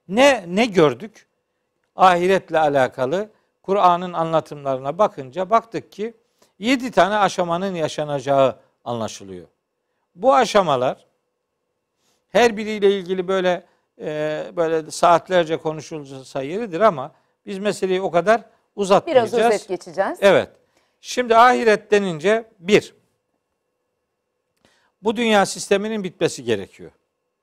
Ne 0.08 0.46
ne 0.48 0.66
gördük? 0.66 1.28
Ahiretle 1.96 2.60
alakalı 2.60 3.30
Kur'an'ın 3.64 4.14
anlatımlarına 4.14 4.98
bakınca 4.98 5.50
baktık 5.50 5.92
ki 5.92 6.14
yedi 6.60 6.92
tane 6.92 7.18
aşamanın 7.18 7.76
yaşanacağı 7.76 8.56
anlaşılıyor. 8.86 9.48
Bu 10.16 10.36
aşamalar 10.36 11.06
her 12.30 12.58
biriyle 12.58 12.98
ilgili 12.98 13.28
böyle 13.28 13.66
e, 14.02 14.46
böyle 14.56 14.92
saatlerce 14.92 15.58
konuşulsa 15.58 16.42
yeridir 16.42 16.80
ama 16.80 17.12
biz 17.46 17.58
meseleyi 17.58 18.02
o 18.02 18.12
kadar 18.12 18.44
uzatmayacağız. 18.76 19.34
Biraz 19.34 19.52
özet 19.52 19.68
geçeceğiz. 19.68 20.18
Evet. 20.22 20.50
Şimdi 21.02 21.36
ahiret 21.36 21.92
denince 21.92 22.46
bir, 22.60 22.94
bu 25.02 25.16
dünya 25.16 25.46
sisteminin 25.46 26.04
bitmesi 26.04 26.44
gerekiyor. 26.44 26.92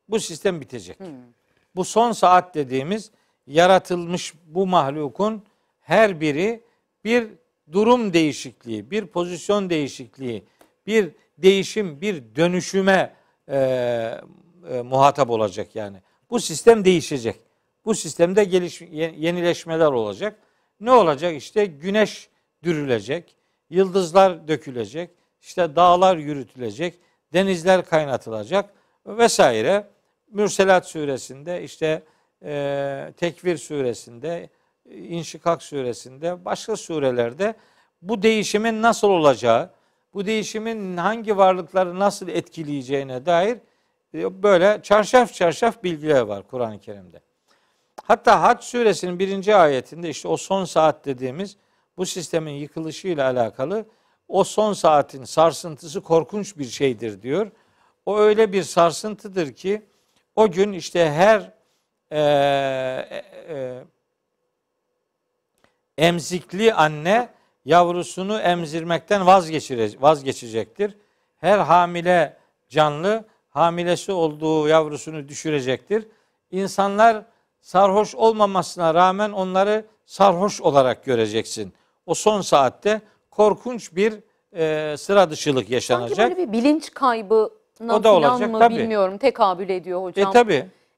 Bu 0.08 0.20
sistem 0.20 0.60
bitecek. 0.60 1.00
Hmm. 1.00 1.06
Bu 1.76 1.84
son 1.84 2.12
saat 2.12 2.54
dediğimiz 2.54 3.10
yaratılmış 3.46 4.34
bu 4.46 4.66
mahlukun 4.66 5.42
her 5.80 6.20
biri 6.20 6.60
bir 7.04 7.28
durum 7.72 8.12
değişikliği, 8.12 8.90
bir 8.90 9.06
pozisyon 9.06 9.70
değişikliği, 9.70 10.44
bir 10.86 11.10
değişim, 11.38 12.00
bir 12.00 12.34
dönüşüme 12.36 13.14
e, 13.48 13.58
e, 14.70 14.82
muhatap 14.82 15.30
olacak 15.30 15.76
yani. 15.76 15.96
Bu 16.30 16.40
sistem 16.40 16.84
değişecek. 16.84 17.40
Bu 17.84 17.94
sistemde 17.94 18.44
geliş, 18.44 18.80
yenileşmeler 19.16 19.86
olacak. 19.86 20.38
Ne 20.80 20.90
olacak? 20.90 21.34
İşte 21.34 21.64
güneş 21.64 22.28
dürülecek, 22.62 23.36
yıldızlar 23.70 24.48
dökülecek, 24.48 25.10
işte 25.42 25.76
dağlar 25.76 26.16
yürütülecek, 26.16 26.94
denizler 27.32 27.84
kaynatılacak 27.84 28.74
vesaire. 29.06 29.86
Mürselat 30.32 30.86
suresinde 30.86 31.62
işte 31.62 32.02
e, 32.44 33.12
Tekvir 33.16 33.56
suresinde, 33.56 34.48
İnşikak 34.90 35.62
suresinde, 35.62 36.44
başka 36.44 36.76
surelerde 36.76 37.54
bu 38.02 38.22
değişimin 38.22 38.82
nasıl 38.82 39.08
olacağı, 39.08 39.70
bu 40.18 40.26
değişimin 40.26 40.96
hangi 40.96 41.36
varlıkları 41.36 41.98
nasıl 41.98 42.28
etkileyeceğine 42.28 43.26
dair 43.26 43.58
e, 44.14 44.42
böyle 44.42 44.80
çarşaf 44.82 45.34
çarşaf 45.34 45.82
bilgiler 45.82 46.20
var 46.20 46.42
Kur'an-ı 46.50 46.80
Kerim'de. 46.80 47.20
Hatta 48.02 48.42
Hac 48.42 48.64
suresinin 48.64 49.18
birinci 49.18 49.56
ayetinde 49.56 50.08
işte 50.08 50.28
o 50.28 50.36
son 50.36 50.64
saat 50.64 51.04
dediğimiz 51.04 51.56
bu 51.96 52.06
sistemin 52.06 52.52
yıkılışıyla 52.52 53.26
alakalı 53.30 53.84
o 54.28 54.44
son 54.44 54.72
saatin 54.72 55.24
sarsıntısı 55.24 56.00
korkunç 56.00 56.58
bir 56.58 56.64
şeydir 56.64 57.22
diyor. 57.22 57.50
O 58.06 58.18
öyle 58.18 58.52
bir 58.52 58.62
sarsıntıdır 58.62 59.52
ki 59.52 59.82
o 60.36 60.50
gün 60.50 60.72
işte 60.72 61.10
her 61.10 61.52
e, 62.10 62.20
e, 63.10 63.24
e, 63.48 63.84
emzikli 65.98 66.74
anne 66.74 67.37
yavrusunu 67.68 68.38
emzirmekten 68.38 69.26
vazgeçire, 69.26 69.88
vazgeçecektir. 70.00 70.94
Her 71.40 71.58
hamile 71.58 72.36
canlı 72.68 73.24
hamilesi 73.50 74.12
olduğu 74.12 74.68
yavrusunu 74.68 75.28
düşürecektir. 75.28 76.06
İnsanlar 76.50 77.22
sarhoş 77.60 78.14
olmamasına 78.14 78.94
rağmen 78.94 79.30
onları 79.32 79.84
sarhoş 80.06 80.60
olarak 80.60 81.04
göreceksin. 81.04 81.72
O 82.06 82.14
son 82.14 82.40
saatte 82.40 83.00
korkunç 83.30 83.94
bir 83.94 84.14
e, 84.56 84.96
sıra 84.96 85.30
dışılık 85.30 85.62
Sanki 85.62 85.74
yaşanacak. 85.74 86.18
böyle 86.18 86.36
bir 86.36 86.52
bilinç 86.52 86.90
kaybına 86.94 87.96
O 87.96 88.04
da 88.04 88.14
olacak, 88.14 88.50
mı 88.50 88.58
tabii. 88.58 88.76
bilmiyorum 88.76 89.18
tekabül 89.18 89.68
ediyor 89.68 90.00
E 90.00 90.02
hocam. 90.02 90.32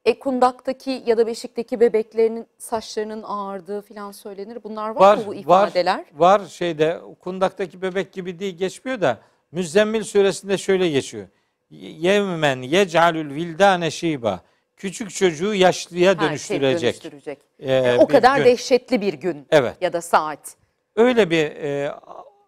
E, 0.04 0.18
kundaktaki 0.18 1.02
ya 1.06 1.16
da 1.18 1.26
beşikteki 1.26 1.80
bebeklerin 1.80 2.46
saçlarının 2.58 3.22
ağardığı 3.26 3.82
falan 3.82 4.12
söylenir. 4.12 4.58
Bunlar 4.64 4.88
var, 4.90 5.00
Var, 5.00 5.16
mı 5.16 5.22
bu 5.26 5.30
var, 5.30 5.36
ifadeler? 5.36 6.04
var 6.14 6.42
şeyde 6.48 7.00
kundaktaki 7.20 7.82
bebek 7.82 8.12
gibi 8.12 8.38
değil 8.38 8.56
geçmiyor 8.56 9.00
da 9.00 9.18
Müzzemmil 9.52 10.02
suresinde 10.04 10.58
şöyle 10.58 10.88
geçiyor. 10.88 11.26
Yevmen 11.70 12.62
yec'alül 12.62 13.34
vildane 13.34 13.90
şiba. 13.90 14.40
Küçük 14.76 15.10
çocuğu 15.10 15.54
yaşlıya 15.54 16.10
Ha, 16.10 16.18
şey, 16.20 16.28
dönüştürecek. 16.28 17.04
dönüştürecek. 17.04 17.38
e, 17.58 17.96
o 17.98 18.06
kadar 18.06 18.36
gün. 18.36 18.44
dehşetli 18.44 19.00
bir 19.00 19.14
gün 19.14 19.46
Evet. 19.50 19.74
ya 19.80 19.92
da 19.92 20.00
saat. 20.00 20.54
Öyle 20.96 21.30
bir 21.30 21.44
e, 21.44 21.92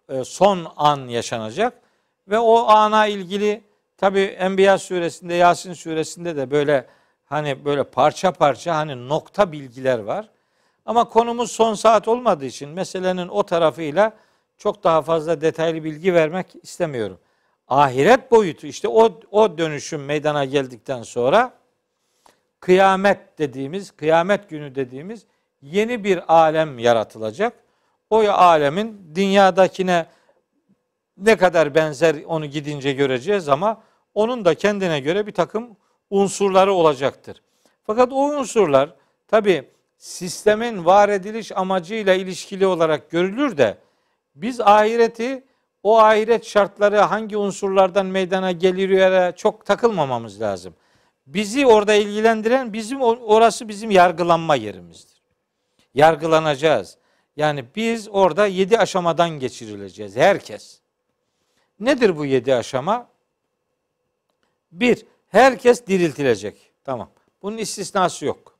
e, 0.09 0.23
son 0.23 0.67
an 0.75 1.07
yaşanacak 1.07 1.73
ve 2.27 2.39
o 2.39 2.57
ana 2.67 3.07
ilgili 3.07 3.61
tabi 3.97 4.19
Enbiya 4.19 4.77
suresinde 4.77 5.33
Yasin 5.33 5.73
suresinde 5.73 6.35
de 6.35 6.51
böyle 6.51 6.85
hani 7.33 7.65
böyle 7.65 7.83
parça 7.83 8.31
parça 8.31 8.75
hani 8.75 9.09
nokta 9.09 9.51
bilgiler 9.51 9.99
var. 9.99 10.29
Ama 10.85 11.09
konumuz 11.09 11.51
son 11.51 11.73
saat 11.73 12.07
olmadığı 12.07 12.45
için 12.45 12.69
meselenin 12.69 13.27
o 13.27 13.43
tarafıyla 13.43 14.13
çok 14.57 14.83
daha 14.83 15.01
fazla 15.01 15.41
detaylı 15.41 15.83
bilgi 15.83 16.13
vermek 16.13 16.47
istemiyorum. 16.63 17.19
Ahiret 17.67 18.31
boyutu 18.31 18.67
işte 18.67 18.87
o 18.87 19.19
o 19.31 19.57
dönüşüm 19.57 20.05
meydana 20.05 20.45
geldikten 20.45 21.03
sonra 21.03 21.53
kıyamet 22.59 23.39
dediğimiz, 23.39 23.91
kıyamet 23.91 24.49
günü 24.49 24.75
dediğimiz 24.75 25.25
yeni 25.61 26.03
bir 26.03 26.33
alem 26.33 26.79
yaratılacak. 26.79 27.53
O 28.09 28.19
alemin 28.29 29.11
dünyadakine 29.15 30.05
ne 31.17 31.35
kadar 31.35 31.75
benzer 31.75 32.15
onu 32.25 32.45
gidince 32.45 32.93
göreceğiz 32.93 33.49
ama 33.49 33.81
onun 34.13 34.45
da 34.45 34.55
kendine 34.55 34.99
göre 34.99 35.27
bir 35.27 35.31
takım 35.31 35.77
unsurları 36.13 36.73
olacaktır. 36.73 37.41
Fakat 37.83 38.13
o 38.13 38.15
unsurlar 38.15 38.95
tabi 39.27 39.69
sistemin 39.97 40.85
var 40.85 41.09
ediliş 41.09 41.51
amacıyla 41.51 42.13
ilişkili 42.13 42.67
olarak 42.67 43.11
görülür 43.11 43.57
de 43.57 43.77
biz 44.35 44.61
ahireti 44.61 45.43
o 45.83 45.99
ahiret 45.99 46.45
şartları 46.45 46.97
hangi 46.97 47.37
unsurlardan 47.37 48.05
meydana 48.05 48.51
geliyor 48.51 49.35
çok 49.35 49.65
takılmamamız 49.65 50.41
lazım. 50.41 50.73
Bizi 51.27 51.67
orada 51.67 51.93
ilgilendiren 51.93 52.73
bizim 52.73 53.01
orası 53.01 53.67
bizim 53.67 53.91
yargılanma 53.91 54.55
yerimizdir. 54.55 55.21
Yargılanacağız. 55.93 56.97
Yani 57.37 57.65
biz 57.75 58.09
orada 58.09 58.47
yedi 58.47 58.77
aşamadan 58.77 59.29
geçirileceğiz. 59.29 60.15
Herkes. 60.15 60.79
Nedir 61.79 62.17
bu 62.17 62.25
yedi 62.25 62.55
aşama? 62.55 63.07
Bir, 64.71 65.05
herkes 65.33 65.87
diriltilecek. 65.87 66.71
Tamam. 66.83 67.09
Bunun 67.41 67.57
istisnası 67.57 68.25
yok. 68.25 68.55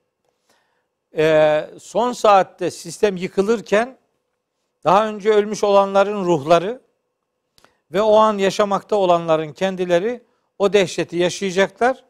Ee, 1.18 1.70
son 1.80 2.13
saatte 2.13 2.72
sistem 2.72 3.18
yıkılırken 3.18 3.98
daha 4.84 5.08
önce 5.08 5.30
ölmüş 5.30 5.63
olanların 5.63 6.25
ruhları 6.25 6.82
ve 7.92 8.01
o 8.01 8.15
an 8.15 8.38
yaşamakta 8.38 8.96
olanların 8.96 9.53
kendileri 9.53 10.24
o 10.60 10.74
dehşeti 10.74 11.18
yaşayacaklar. 11.18 12.03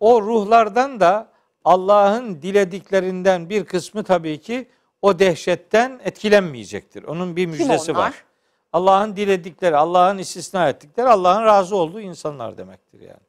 O 0.00 0.22
ruhlardan 0.22 1.00
da 1.00 1.28
Allah'ın 1.64 2.42
dilediklerinden 2.42 3.50
bir 3.50 3.64
kısmı 3.64 4.04
tabii 4.04 4.40
ki 4.40 4.68
o 5.02 5.18
dehşetten 5.18 6.00
etkilenmeyecektir. 6.04 7.02
Onun 7.02 7.36
bir 7.36 7.46
müjdesi 7.46 7.96
var. 7.96 8.24
Allah'ın 8.72 9.16
diledikleri, 9.16 9.76
Allah'ın 9.76 10.18
istisna 10.18 10.68
ettikleri, 10.68 11.08
Allah'ın 11.08 11.44
razı 11.44 11.76
olduğu 11.76 12.00
insanlar 12.00 12.58
demektir 12.58 13.00
yani. 13.00 13.25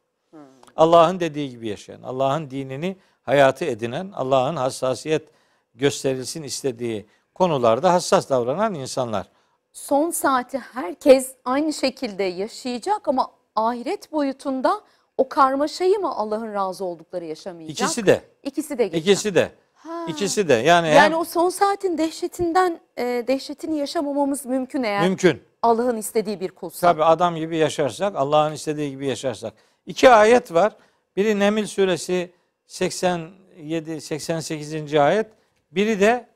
Allah'ın 0.78 1.20
dediği 1.20 1.50
gibi 1.50 1.68
yaşayan, 1.68 2.02
Allah'ın 2.02 2.50
dinini 2.50 2.98
hayatı 3.24 3.66
edinen, 3.66 4.12
Allah'ın 4.16 4.56
hassasiyet 4.56 5.30
gösterilsin 5.76 6.44
istediği 6.44 7.06
konularda 7.36 7.94
hassas 7.94 8.30
davranan 8.30 8.74
insanlar. 8.74 9.28
Son 9.74 10.12
saati 10.12 10.58
herkes 10.58 11.36
aynı 11.46 11.74
şekilde 11.74 12.24
yaşayacak 12.24 13.08
ama 13.08 13.32
ahiret 13.56 14.12
boyutunda 14.12 14.82
o 15.18 15.30
karmaşayı 15.30 16.00
mı 16.00 16.12
Allah'ın 16.16 16.54
razı 16.54 16.86
oldukları 16.86 17.26
yaşamayacak? 17.26 17.80
İkisi 17.80 18.06
de. 18.06 18.22
İkisi 18.44 18.78
de 18.78 18.84
geçecek. 18.88 19.08
İkisi 19.08 19.36
de. 19.36 19.52
Ha. 19.74 20.06
İkisi 20.08 20.50
de. 20.50 20.54
Yani, 20.54 20.88
Yani 20.88 21.00
hem 21.00 21.14
o 21.14 21.24
son 21.24 21.50
saatin 21.50 21.98
dehşetinden 21.98 22.80
e, 22.98 23.04
dehşetini 23.28 23.78
yaşamamamız 23.78 24.46
mümkün 24.46 24.84
eğer 24.84 25.02
mümkün. 25.02 25.42
Allah'ın 25.62 25.98
istediği 25.98 26.40
bir 26.40 26.52
kulsa. 26.52 26.88
Tabi 26.92 27.04
adam 27.04 27.36
gibi 27.36 27.58
yaşarsak, 27.58 28.16
Allah'ın 28.16 28.54
istediği 28.54 28.90
gibi 28.90 29.08
yaşarsak. 29.08 29.54
İki 29.88 30.10
ayet 30.10 30.54
var. 30.54 30.76
Biri 31.16 31.40
Nemil 31.40 31.66
suresi 31.66 32.32
87 32.68 34.02
88. 34.02 34.94
ayet. 34.94 35.28
Biri 35.72 36.00
de 36.00 36.28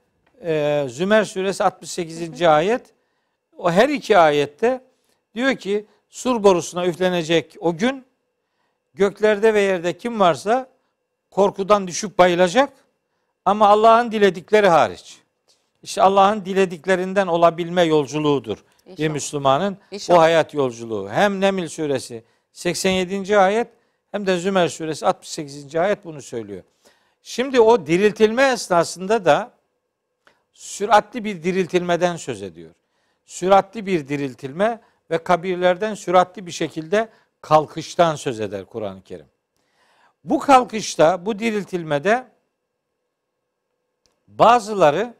e, 0.43 0.85
Zümer 0.89 1.23
suresi 1.23 1.63
68. 1.63 2.41
ayet. 2.41 2.81
O 3.57 3.71
her 3.71 3.89
iki 3.89 4.17
ayette 4.17 4.81
diyor 5.35 5.55
ki 5.55 5.85
sur 6.09 6.43
borusuna 6.43 6.85
üflenecek 6.85 7.55
o 7.59 7.77
gün 7.77 8.05
göklerde 8.93 9.53
ve 9.53 9.61
yerde 9.61 9.97
kim 9.97 10.19
varsa 10.19 10.67
korkudan 11.31 11.87
düşüp 11.87 12.17
bayılacak 12.17 12.73
ama 13.45 13.67
Allah'ın 13.67 14.11
diledikleri 14.11 14.67
hariç. 14.67 15.17
İşte 15.83 16.01
Allah'ın 16.01 16.45
dilediklerinden 16.45 17.27
olabilme 17.27 17.83
yolculuğudur. 17.83 18.57
Bir 18.85 18.91
İnşallah. 18.91 19.09
Müslümanın 19.13 19.77
İnşallah. 19.91 20.19
o 20.19 20.21
hayat 20.21 20.53
yolculuğu. 20.53 21.09
Hem 21.09 21.41
Nemil 21.41 21.67
suresi 21.67 22.23
87. 22.51 23.37
ayet 23.37 23.67
hem 24.11 24.27
de 24.27 24.37
Zümer 24.37 24.67
suresi 24.67 25.05
68. 25.05 25.75
ayet 25.75 26.05
bunu 26.05 26.21
söylüyor. 26.21 26.63
Şimdi 27.21 27.61
o 27.61 27.87
diriltilme 27.87 28.43
esnasında 28.43 29.25
da 29.25 29.51
süratli 30.53 31.23
bir 31.23 31.43
diriltilmeden 31.43 32.15
söz 32.15 32.43
ediyor. 32.43 32.71
Süratli 33.25 33.85
bir 33.85 34.07
diriltilme 34.07 34.81
ve 35.11 35.17
kabirlerden 35.17 35.93
süratli 35.93 36.45
bir 36.45 36.51
şekilde 36.51 37.09
kalkıştan 37.41 38.15
söz 38.15 38.39
eder 38.39 38.65
Kur'an-ı 38.65 39.01
Kerim. 39.01 39.25
Bu 40.23 40.39
kalkışta, 40.39 41.25
bu 41.25 41.39
diriltilmede 41.39 42.27
bazıları 44.27 45.13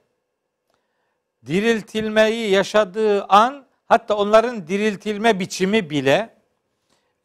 diriltilmeyi 1.45 2.51
yaşadığı 2.51 3.23
an 3.23 3.65
hatta 3.87 4.15
onların 4.15 4.67
diriltilme 4.67 5.39
biçimi 5.39 5.89
bile 5.89 6.40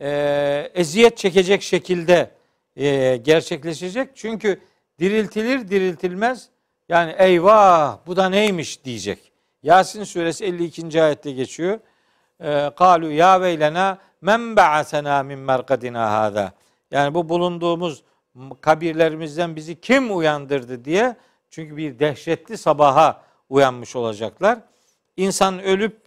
e, 0.00 0.70
eziyet 0.74 1.16
çekecek 1.16 1.62
şekilde 1.62 2.30
e, 2.76 3.16
gerçekleşecek. 3.16 4.10
Çünkü 4.14 4.60
diriltilir 4.98 5.68
diriltilmez 5.68 6.48
yani 6.88 7.14
eyvah 7.18 7.98
bu 8.06 8.16
da 8.16 8.28
neymiş 8.28 8.84
diyecek. 8.84 9.32
Yasin 9.62 10.04
suresi 10.04 10.44
52. 10.44 11.02
ayette 11.02 11.32
geçiyor. 11.32 11.78
E, 12.40 12.70
Kalu 12.76 13.10
ya 13.10 13.40
veylena 13.40 13.98
men 14.20 14.56
ba'asena 14.56 15.22
min 15.22 15.38
merkadina 15.38 16.12
hada. 16.12 16.52
Yani 16.90 17.14
bu 17.14 17.28
bulunduğumuz 17.28 18.02
kabirlerimizden 18.60 19.56
bizi 19.56 19.80
kim 19.80 20.16
uyandırdı 20.16 20.84
diye. 20.84 21.16
Çünkü 21.50 21.76
bir 21.76 21.98
dehşetli 21.98 22.58
sabaha 22.58 23.22
uyanmış 23.48 23.96
olacaklar. 23.96 24.58
İnsan 25.16 25.62
ölüp 25.62 26.00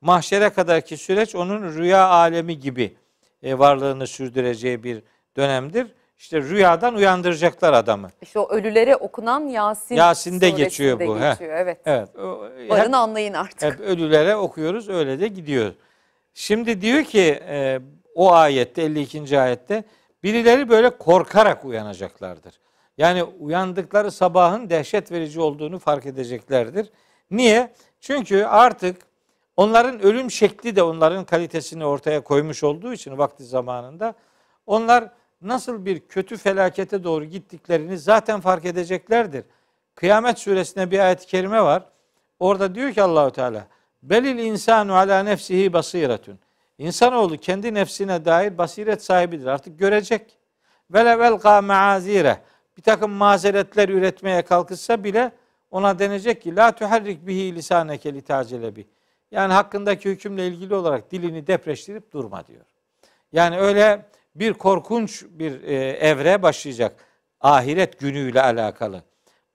mahşere 0.00 0.50
kadarki 0.50 0.96
süreç 0.96 1.34
onun 1.34 1.74
rüya 1.74 2.08
alemi 2.08 2.58
gibi 2.58 2.96
e, 3.44 3.58
varlığını 3.58 4.06
sürdüreceği 4.06 4.82
bir 4.82 5.02
dönemdir. 5.36 5.86
İşte 6.18 6.40
rüyadan 6.42 6.94
uyandıracaklar 6.94 7.72
adamı. 7.72 8.10
İşte 8.22 8.38
o 8.38 8.50
ölülere 8.50 8.96
okunan 8.96 9.40
Yasin 9.40 9.94
Yasin'de 9.94 10.50
geçiyor 10.50 11.00
bu, 11.00 11.20
he. 11.20 11.28
Geçiyor, 11.30 11.54
evet. 11.56 11.78
Evet. 11.86 12.16
o- 12.16 12.40
Varın 12.68 12.84
hep- 12.88 12.94
anlayın 12.94 13.32
artık. 13.32 13.62
hep 13.62 13.80
ölülere 13.80 14.36
okuyoruz 14.36 14.88
öyle 14.88 15.20
de 15.20 15.28
gidiyor. 15.28 15.72
Şimdi 16.34 16.80
diyor 16.80 17.04
ki 17.04 17.42
e, 17.48 17.80
o 18.14 18.32
ayette 18.32 18.82
52. 18.82 19.40
ayette 19.40 19.84
birileri 20.22 20.68
böyle 20.68 20.90
korkarak 20.90 21.64
uyanacaklardır. 21.64 22.54
Yani 22.98 23.22
uyandıkları 23.24 24.10
sabahın 24.10 24.70
dehşet 24.70 25.12
verici 25.12 25.40
olduğunu 25.40 25.78
fark 25.78 26.06
edeceklerdir. 26.06 26.90
Niye? 27.30 27.72
Çünkü 28.00 28.44
artık 28.44 28.96
onların 29.56 30.02
ölüm 30.02 30.30
şekli 30.30 30.76
de 30.76 30.82
onların 30.82 31.24
kalitesini 31.24 31.84
ortaya 31.86 32.20
koymuş 32.20 32.64
olduğu 32.64 32.92
için 32.92 33.18
vakti 33.18 33.44
zamanında 33.44 34.14
onlar 34.66 35.10
nasıl 35.42 35.84
bir 35.84 36.00
kötü 36.00 36.36
felakete 36.36 37.04
doğru 37.04 37.24
gittiklerini 37.24 37.98
zaten 37.98 38.40
fark 38.40 38.64
edeceklerdir. 38.64 39.44
Kıyamet 39.94 40.38
suresinde 40.38 40.90
bir 40.90 40.98
ayet-i 40.98 41.26
kerime 41.26 41.62
var. 41.62 41.82
Orada 42.40 42.74
diyor 42.74 42.92
ki 42.92 43.02
Allahu 43.02 43.30
Teala 43.30 43.66
belil 44.02 44.38
insanu 44.38 44.94
ala 44.94 45.22
nefsihi 45.22 45.72
basiretun. 45.72 46.38
İnsanoğlu 46.78 47.36
kendi 47.36 47.74
nefsine 47.74 48.24
dair 48.24 48.58
basiret 48.58 49.04
sahibidir. 49.04 49.46
Artık 49.46 49.78
görecek. 49.78 50.38
Velevel 50.90 51.36
ka 51.36 51.62
maazire. 51.62 52.38
Bir 52.76 52.82
takım 52.82 53.10
mazeretler 53.10 53.88
üretmeye 53.88 54.42
kalkışsa 54.42 55.04
bile 55.04 55.32
ona 55.70 55.98
denecek 55.98 56.42
ki 56.42 56.56
la 56.56 56.72
tuharrik 56.72 57.26
bihi 57.26 57.54
lisaneke 57.54 58.14
litacele 58.14 58.76
bih. 58.76 58.84
Yani 59.34 59.52
hakkındaki 59.52 60.10
hükümle 60.10 60.46
ilgili 60.46 60.74
olarak 60.74 61.10
dilini 61.12 61.46
depreştirip 61.46 62.12
durma 62.12 62.46
diyor. 62.46 62.64
Yani 63.32 63.58
öyle 63.58 64.06
bir 64.34 64.52
korkunç 64.52 65.24
bir 65.28 65.62
e, 65.62 65.74
evre 65.90 66.42
başlayacak 66.42 67.04
ahiret 67.40 68.00
günüyle 68.00 68.42
alakalı. 68.42 69.02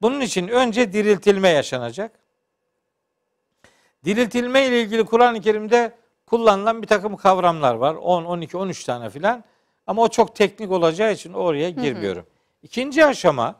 Bunun 0.01 0.21
için 0.21 0.47
önce 0.47 0.93
diriltilme 0.93 1.49
yaşanacak. 1.49 2.11
Diriltilme 4.05 4.65
ile 4.67 4.81
ilgili 4.81 5.05
Kur'an-ı 5.05 5.41
Kerim'de 5.41 5.91
kullanılan 6.25 6.81
bir 6.81 6.87
takım 6.87 7.17
kavramlar 7.17 7.75
var. 7.75 7.95
10, 7.95 8.25
12, 8.25 8.57
13 8.57 8.83
tane 8.83 9.09
filan. 9.09 9.43
Ama 9.87 10.01
o 10.01 10.07
çok 10.07 10.35
teknik 10.35 10.71
olacağı 10.71 11.13
için 11.13 11.33
oraya 11.33 11.69
girmiyorum. 11.69 12.25
İkinci 12.63 13.05
aşama 13.05 13.55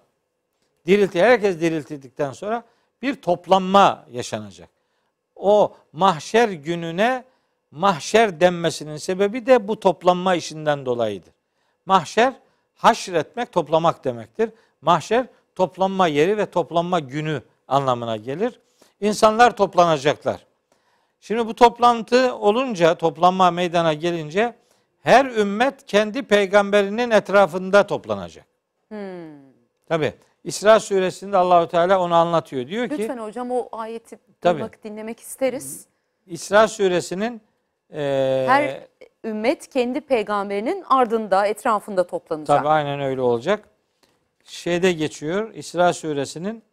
dirilti 0.86 1.22
herkes 1.22 1.62
diriltildikten 1.62 2.32
sonra 2.32 2.64
bir 3.02 3.22
toplanma 3.22 4.06
yaşanacak. 4.12 4.79
O 5.40 5.76
mahşer 5.94 6.50
gününe 6.50 7.24
mahşer 7.72 8.40
denmesinin 8.40 8.98
sebebi 8.98 9.46
de 9.46 9.68
bu 9.68 9.80
toplanma 9.80 10.36
işinden 10.36 10.86
dolayıdır. 10.86 11.34
Mahşer 11.86 12.34
haşretmek, 12.76 13.52
toplamak 13.52 14.04
demektir. 14.04 14.50
Mahşer 14.82 15.26
toplanma 15.56 16.08
yeri 16.08 16.38
ve 16.38 16.46
toplanma 16.46 17.00
günü 17.00 17.42
anlamına 17.68 18.18
gelir. 18.18 18.60
İnsanlar 19.02 19.56
toplanacaklar. 19.56 20.46
Şimdi 21.20 21.48
bu 21.48 21.56
toplantı 21.56 22.36
olunca, 22.36 22.96
toplanma 22.96 23.52
meydana 23.52 23.94
gelince 23.94 24.56
her 25.02 25.26
ümmet 25.26 25.86
kendi 25.86 26.24
peygamberinin 26.24 27.12
etrafında 27.12 27.88
toplanacak. 27.88 28.46
Hmm. 28.88 28.98
Tabi 29.88 30.14
İsra 30.44 30.80
suresinde 30.80 31.38
Allahu 31.38 31.68
Teala 31.68 32.02
onu 32.02 32.16
anlatıyor. 32.16 32.68
Diyor 32.68 32.90
ki 32.90 32.98
Lütfen 32.98 33.18
hocam 33.18 33.52
o 33.52 33.70
ayeti 33.72 34.18
Tabii. 34.42 34.54
duymak, 34.60 34.84
dinlemek 34.84 35.20
isteriz. 35.20 35.86
İsra 36.28 36.68
suresinin 36.68 37.42
e, 37.94 38.46
Her 38.48 38.88
ümmet 39.24 39.68
kendi 39.68 40.02
peygamberinin 40.02 40.84
ardında, 40.90 41.48
etrafında 41.48 42.08
toplanacak. 42.08 42.58
Tabi 42.58 42.68
aynen 42.68 43.00
öyle 43.02 43.22
olacak. 43.22 43.70
Şeyde 44.44 44.92
geçiyor 44.92 45.54
İsra 45.54 45.94
suresinin 45.94 46.64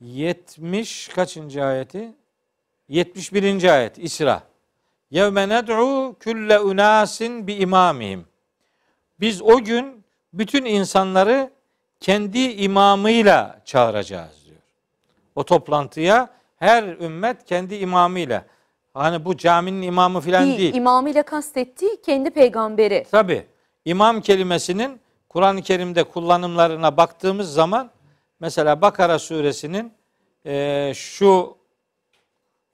70 0.00 1.08
kaçıncı 1.08 1.64
ayeti? 1.64 2.12
71. 2.88 3.64
ayet 3.74 3.98
İsra. 3.98 4.42
Yevme 5.10 5.48
ned'u 5.48 6.16
külle 6.20 6.60
unasin 6.60 7.46
bi 7.46 7.54
imamihim. 7.54 8.26
Biz 9.20 9.42
o 9.42 9.58
gün 9.64 10.04
bütün 10.32 10.64
insanları 10.64 11.50
kendi 12.00 12.38
imamıyla 12.38 13.60
çağıracağız. 13.64 14.41
O 15.36 15.42
toplantıya 15.44 16.28
her 16.56 16.84
ümmet 16.84 17.44
kendi 17.44 17.74
imamıyla. 17.74 18.44
Hani 18.94 19.24
bu 19.24 19.36
caminin 19.36 19.82
imamı 19.82 20.20
filan 20.20 20.46
Değil, 20.46 20.58
değil. 20.58 20.74
imamıyla 20.74 21.22
kastettiği 21.22 22.00
kendi 22.02 22.30
peygamberi. 22.30 23.06
Tabi 23.10 23.46
imam 23.84 24.20
kelimesinin 24.20 25.00
Kur'an-ı 25.28 25.62
Kerim'de 25.62 26.04
kullanımlarına 26.04 26.96
baktığımız 26.96 27.52
zaman 27.54 27.90
mesela 28.40 28.80
Bakara 28.82 29.18
suresinin 29.18 29.92
e, 30.46 30.92
şu 30.94 31.56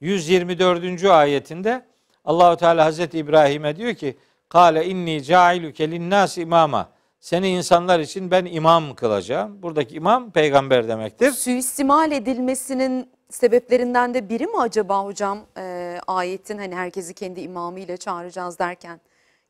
124. 0.01 1.05
ayetinde 1.05 1.85
Allahu 2.25 2.57
Teala 2.57 2.85
Hazreti 2.85 3.17
İbrahim'e 3.17 3.75
diyor 3.75 3.93
ki 3.93 4.17
Kale 4.49 4.85
inni 4.85 5.23
cailuke 5.23 5.91
linnas 5.91 6.37
imama. 6.37 6.89
Seni 7.19 7.49
insanlar 7.49 7.99
için 7.99 8.31
ben 8.31 8.45
imam 8.45 8.95
kılacağım. 8.95 9.61
Buradaki 9.63 9.95
imam 9.95 10.31
peygamber 10.31 10.87
demektir. 10.87 11.31
Suistimal 11.31 12.11
edilmesinin 12.11 13.09
sebeplerinden 13.29 14.13
de 14.13 14.29
biri 14.29 14.47
mi 14.47 14.57
acaba 14.59 15.03
hocam 15.05 15.39
e, 15.57 15.97
ayetin 16.07 16.57
hani 16.57 16.75
herkesi 16.75 17.13
kendi 17.13 17.41
imamıyla 17.41 17.97
çağıracağız 17.97 18.59
derken 18.59 18.99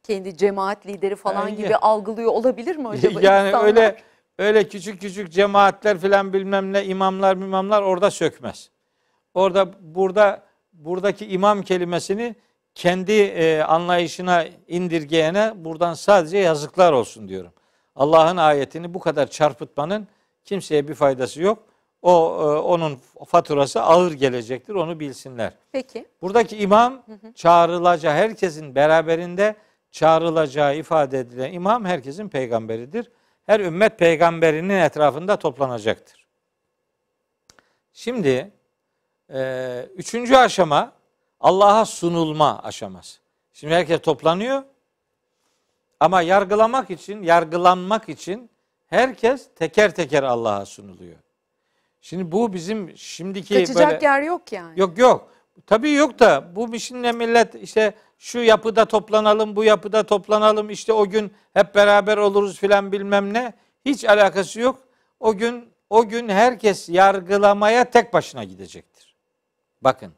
kendi 0.03 0.37
cemaat 0.37 0.85
lideri 0.85 1.15
falan 1.15 1.47
Yani- 1.47 1.55
gibi 1.57 1.75
algılıyor 1.75 2.31
olabilir 2.31 2.75
mi 2.75 2.87
acaba? 2.87 3.21
yani 3.21 3.47
insanlar? 3.47 3.65
öyle 3.67 3.95
öyle 4.39 4.67
küçük 4.67 5.01
küçük 5.01 5.31
cemaatler 5.31 5.97
filan 5.97 6.33
bilmem 6.33 6.73
ne 6.73 6.85
imamlar 6.85 7.37
imamlar 7.37 7.81
orada 7.81 8.11
sökmez. 8.11 8.69
Orada 9.33 9.67
burada 9.81 10.43
buradaki 10.73 11.25
imam 11.27 11.61
kelimesini 11.61 12.35
kendi 12.75 13.11
e, 13.11 13.61
anlayışına 13.61 14.45
indirgeyene 14.67 15.51
buradan 15.55 15.93
sadece 15.93 16.37
yazıklar 16.37 16.93
olsun 16.93 17.27
diyorum. 17.27 17.51
Allah'ın 17.99 18.37
ayetini 18.37 18.93
bu 18.93 18.99
kadar 18.99 19.27
çarpıtmanın 19.27 20.07
kimseye 20.45 20.87
bir 20.87 20.93
faydası 20.93 21.41
yok. 21.41 21.63
O 22.01 22.11
e, 22.41 22.59
onun 22.59 22.99
faturası 23.27 23.81
ağır 23.81 24.11
gelecektir. 24.11 24.75
Onu 24.75 24.99
bilsinler. 24.99 25.53
Peki. 25.71 26.05
Buradaki 26.21 26.57
imam 26.57 27.03
çağrılacağı 27.35 28.13
herkesin 28.13 28.75
beraberinde 28.75 29.55
çağrılacağı 29.91 30.77
ifade 30.77 31.19
edilen 31.19 31.53
imam 31.53 31.85
herkesin 31.85 32.29
peygamberidir. 32.29 33.11
Her 33.45 33.59
ümmet 33.59 33.99
peygamberinin 33.99 34.79
etrafında 34.79 35.35
toplanacaktır. 35.39 36.27
Şimdi 37.93 38.51
e, 39.33 39.85
üçüncü 39.95 40.35
aşama 40.35 40.91
Allah'a 41.39 41.85
sunulma 41.85 42.59
aşaması. 42.63 43.19
Şimdi 43.53 43.73
herkes 43.73 44.01
toplanıyor 44.01 44.63
ama 45.99 46.21
yargılamak 46.21 46.89
için, 46.89 47.23
yargılanmak 47.23 48.09
için 48.09 48.49
herkes 48.87 49.47
teker 49.55 49.95
teker 49.95 50.23
Allah'a 50.23 50.65
sunuluyor. 50.65 51.17
Şimdi 52.01 52.31
bu 52.31 52.53
bizim 52.53 52.97
şimdiki 52.97 53.53
Kaçacak 53.53 53.91
böyle... 53.91 54.05
yer 54.05 54.21
yok 54.21 54.51
yani. 54.51 54.79
Yok 54.79 54.97
yok. 54.97 55.31
Tabii 55.67 55.91
yok 55.91 56.19
da 56.19 56.55
bu 56.55 56.75
işinle 56.75 57.11
millet 57.11 57.55
işte 57.55 57.93
şu 58.17 58.39
yapıda 58.39 58.85
toplanalım, 58.85 59.55
bu 59.55 59.63
yapıda 59.63 60.03
toplanalım, 60.03 60.69
işte 60.69 60.93
o 60.93 61.09
gün 61.09 61.33
hep 61.53 61.75
beraber 61.75 62.17
oluruz 62.17 62.59
filan 62.59 62.91
bilmem 62.91 63.33
ne. 63.33 63.53
Hiç 63.85 64.05
alakası 64.05 64.59
yok. 64.59 64.79
O 65.19 65.37
gün 65.37 65.69
o 65.89 66.07
gün 66.07 66.29
herkes 66.29 66.89
yargılamaya 66.89 67.89
tek 67.89 68.13
başına 68.13 68.43
gidecektir. 68.43 69.15
Bakın. 69.81 70.13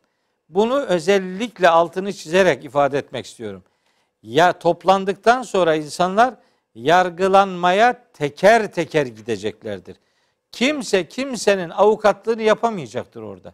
Bunu 0.49 0.81
özellikle 0.81 1.69
altını 1.69 2.13
çizerek 2.13 2.65
ifade 2.65 2.97
etmek 2.97 3.25
istiyorum. 3.25 3.63
Ya 4.23 4.59
toplandıktan 4.59 5.43
sonra 5.43 5.75
insanlar 5.75 6.33
yargılanmaya 6.75 8.05
teker 8.13 8.71
teker 8.71 9.05
gideceklerdir. 9.05 9.95
Kimse 10.51 11.07
kimsenin 11.07 11.69
avukatlığını 11.69 12.41
yapamayacaktır 12.41 13.21
orada. 13.21 13.53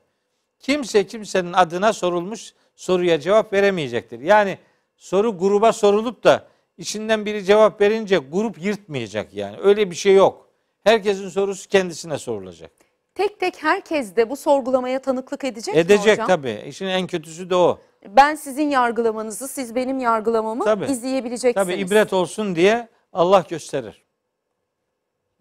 Kimse 0.59 1.07
kimsenin 1.07 1.53
adına 1.53 1.93
sorulmuş 1.93 2.53
soruya 2.75 3.19
cevap 3.19 3.53
veremeyecektir. 3.53 4.19
Yani 4.19 4.57
soru 4.97 5.37
gruba 5.37 5.73
sorulup 5.73 6.23
da 6.23 6.47
içinden 6.77 7.25
biri 7.25 7.45
cevap 7.45 7.81
verince 7.81 8.17
grup 8.17 8.61
yırtmayacak 8.63 9.33
yani. 9.33 9.57
Öyle 9.57 9.91
bir 9.91 9.95
şey 9.95 10.15
yok. 10.15 10.49
Herkesin 10.83 11.29
sorusu 11.29 11.69
kendisine 11.69 12.17
sorulacak. 12.17 12.71
Tek 13.15 13.39
tek 13.39 13.63
herkes 13.63 14.15
de 14.15 14.29
bu 14.29 14.35
sorgulamaya 14.35 15.01
tanıklık 15.01 15.43
edecek, 15.43 15.75
mi 15.75 15.79
Edecek 15.79 16.13
hocam? 16.13 16.27
tabii. 16.27 16.63
İşin 16.67 16.85
en 16.85 17.07
kötüsü 17.07 17.49
de 17.49 17.55
o. 17.55 17.79
Ben 18.07 18.35
sizin 18.35 18.69
yargılamanızı, 18.69 19.47
siz 19.47 19.75
benim 19.75 19.99
yargılamamı 19.99 20.63
Tabii. 20.63 20.85
izleyebileceksiniz. 20.85 21.67
Tabii 21.67 21.73
ibret 21.81 22.13
olsun 22.13 22.55
diye 22.55 22.87
Allah 23.13 23.45
gösterir. 23.49 24.03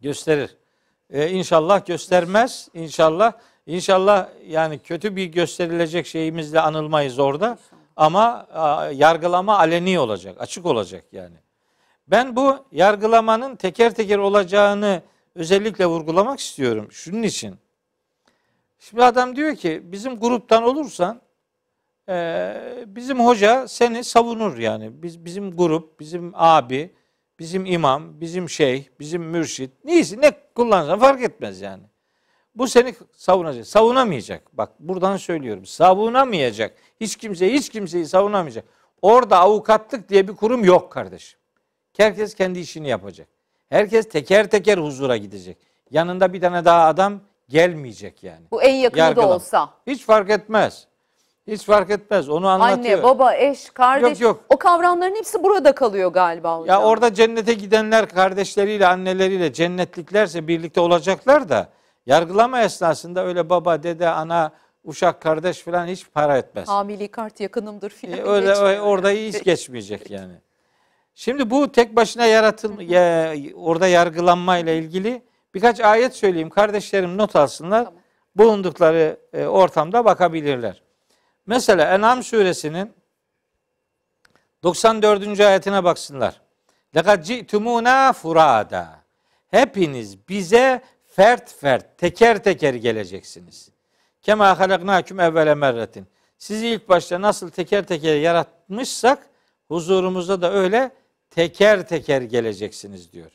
Gösterir. 0.00 0.56
Ee, 1.10 1.30
inşallah 1.30 1.86
göstermez. 1.86 2.68
İnşallah 2.74 3.32
İnşallah 3.66 4.28
yani 4.46 4.78
kötü 4.78 5.16
bir 5.16 5.24
gösterilecek 5.24 6.06
şeyimizle 6.06 6.60
anılmayız 6.60 7.18
orada. 7.18 7.58
Ama 7.96 8.46
a, 8.52 8.86
yargılama 8.90 9.58
aleni 9.58 9.98
olacak, 9.98 10.36
açık 10.40 10.66
olacak 10.66 11.04
yani. 11.12 11.36
Ben 12.08 12.36
bu 12.36 12.56
yargılamanın 12.72 13.56
teker 13.56 13.94
teker 13.94 14.18
olacağını 14.18 15.02
özellikle 15.34 15.86
vurgulamak 15.86 16.40
istiyorum. 16.40 16.88
Şunun 16.90 17.22
için. 17.22 17.56
Şimdi 18.78 19.04
adam 19.04 19.36
diyor 19.36 19.56
ki 19.56 19.80
bizim 19.84 20.20
gruptan 20.20 20.62
olursan 20.62 21.20
e, 22.08 22.54
bizim 22.86 23.20
hoca 23.20 23.68
seni 23.68 24.04
savunur 24.04 24.58
yani. 24.58 25.02
Biz 25.02 25.24
bizim 25.24 25.56
grup, 25.56 26.00
bizim 26.00 26.32
abi, 26.34 26.94
bizim 27.38 27.66
imam, 27.66 28.20
bizim 28.20 28.50
şeyh, 28.50 28.84
bizim 29.00 29.22
mürşit 29.22 29.70
neyse 29.84 30.16
ne 30.20 30.30
kullanırsan 30.54 30.98
fark 30.98 31.22
etmez 31.22 31.60
yani. 31.60 31.82
Bu 32.54 32.68
seni 32.68 32.94
savunacak. 33.12 33.66
Savunamayacak. 33.66 34.56
Bak 34.56 34.70
buradan 34.78 35.16
söylüyorum. 35.16 35.66
Savunamayacak. 35.66 36.76
Hiç 37.00 37.16
kimse 37.16 37.52
hiç 37.52 37.68
kimseyi 37.68 38.06
savunamayacak. 38.06 38.64
Orada 39.02 39.38
avukatlık 39.38 40.08
diye 40.08 40.28
bir 40.28 40.36
kurum 40.36 40.64
yok 40.64 40.92
kardeşim. 40.92 41.38
Herkes 41.96 42.34
kendi 42.34 42.58
işini 42.58 42.88
yapacak. 42.88 43.28
Herkes 43.68 44.08
teker 44.08 44.50
teker 44.50 44.78
huzura 44.78 45.16
gidecek. 45.16 45.56
Yanında 45.90 46.32
bir 46.32 46.40
tane 46.40 46.64
daha 46.64 46.86
adam 46.86 47.20
gelmeyecek 47.48 48.22
yani. 48.24 48.46
Bu 48.50 48.62
en 48.62 48.74
yakını 48.74 49.00
Yargılama. 49.00 49.30
da 49.30 49.34
olsa. 49.34 49.70
Hiç 49.86 50.04
fark 50.04 50.30
etmez. 50.30 50.86
Hiç 51.46 51.62
fark 51.64 51.90
etmez. 51.90 52.28
Onu 52.28 52.48
anlatıyor. 52.48 52.98
Anne, 52.98 53.02
baba, 53.02 53.35
eş, 53.35 53.70
kardeş. 53.70 54.20
Yok, 54.20 54.20
yok. 54.20 54.44
O 54.48 54.56
kavramların 54.56 55.14
hepsi 55.14 55.42
burada 55.42 55.74
kalıyor 55.74 56.12
galiba 56.12 56.59
hocam. 56.59 56.80
Ya 56.82 56.88
orada 56.88 57.14
cennete 57.14 57.54
gidenler 57.54 58.09
kardeşleriyle, 58.09 58.87
anneleriyle 58.87 59.52
cennetliklerse 59.52 60.48
birlikte 60.48 60.80
olacaklar 60.80 61.48
da 61.48 61.68
Yargılama 62.06 62.62
esnasında 62.62 63.26
öyle 63.26 63.50
baba, 63.50 63.82
dede, 63.82 64.09
ana, 64.09 64.52
uşak, 64.85 65.20
kardeş 65.22 65.59
falan 65.62 65.87
hiç 65.87 66.06
para 66.14 66.38
etmez. 66.38 66.68
Hamili 66.68 67.09
kart 67.09 67.40
yakınımdır 67.40 67.90
filan. 67.90 68.28
öyle 68.28 68.46
geçmiyor. 68.46 68.78
orada 68.78 69.11
hiç 69.11 69.42
geçmeyecek 69.42 70.11
yani. 70.11 70.35
Şimdi 71.14 71.50
bu 71.50 71.72
tek 71.72 71.96
başına 71.96 72.26
yaratıl 72.26 72.80
ya, 72.80 73.35
orada 73.54 73.87
yargılanma 73.87 74.59
ile 74.59 74.78
ilgili 74.78 75.22
birkaç 75.54 75.80
ayet 75.80 76.16
söyleyeyim. 76.16 76.50
Kardeşlerim 76.50 77.18
not 77.18 77.37
alsınlar. 77.37 77.85
Tamam. 77.85 78.00
Bulundukları 78.37 79.16
e, 79.32 79.46
ortamda 79.46 80.04
bakabilirler. 80.04 80.82
Mesela 81.46 81.94
En'am 81.94 82.22
suresinin 82.22 82.92
94. 84.62 85.40
ayetine 85.40 85.85
baksınlar. 85.85 86.40
Lekad 86.96 87.24
ci'tumuna 87.24 88.12
furada. 88.12 89.00
Hepiniz 89.50 90.28
bize 90.28 90.82
fert 91.06 91.54
fert, 91.54 91.98
teker 91.98 92.42
teker 92.44 92.74
geleceksiniz. 92.74 93.70
Kema 94.22 94.59
halaknaküm 94.59 95.20
evvele 95.20 95.54
merretin. 95.54 96.06
Sizi 96.38 96.66
ilk 96.66 96.88
başta 96.88 97.20
nasıl 97.20 97.50
teker 97.50 97.87
teker 97.87 98.16
yaratmışsak 98.16 99.28
huzurumuzda 99.68 100.42
da 100.42 100.52
öyle 100.52 100.90
teker 101.30 101.88
teker 101.88 102.22
geleceksiniz 102.22 103.12
diyor. 103.12 103.30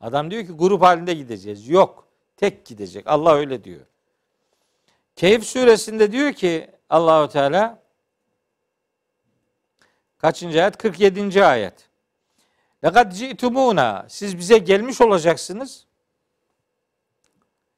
Adam 0.00 0.30
diyor 0.30 0.46
ki 0.46 0.52
grup 0.52 0.82
halinde 0.82 1.14
gideceğiz. 1.14 1.68
Yok. 1.68 2.08
Tek 2.36 2.66
gidecek. 2.66 3.06
Allah 3.06 3.34
öyle 3.34 3.64
diyor. 3.64 3.80
Keyif 5.16 5.44
suresinde 5.44 6.12
diyor 6.12 6.32
ki 6.32 6.70
Allahu 6.92 7.28
Teala 7.28 7.78
kaçıncı 10.18 10.62
ayet? 10.62 10.76
47. 10.76 11.44
ayet. 11.44 11.88
Lekad 12.84 13.12
ci'tumuna 13.12 14.06
siz 14.08 14.38
bize 14.38 14.58
gelmiş 14.58 15.00
olacaksınız. 15.00 15.86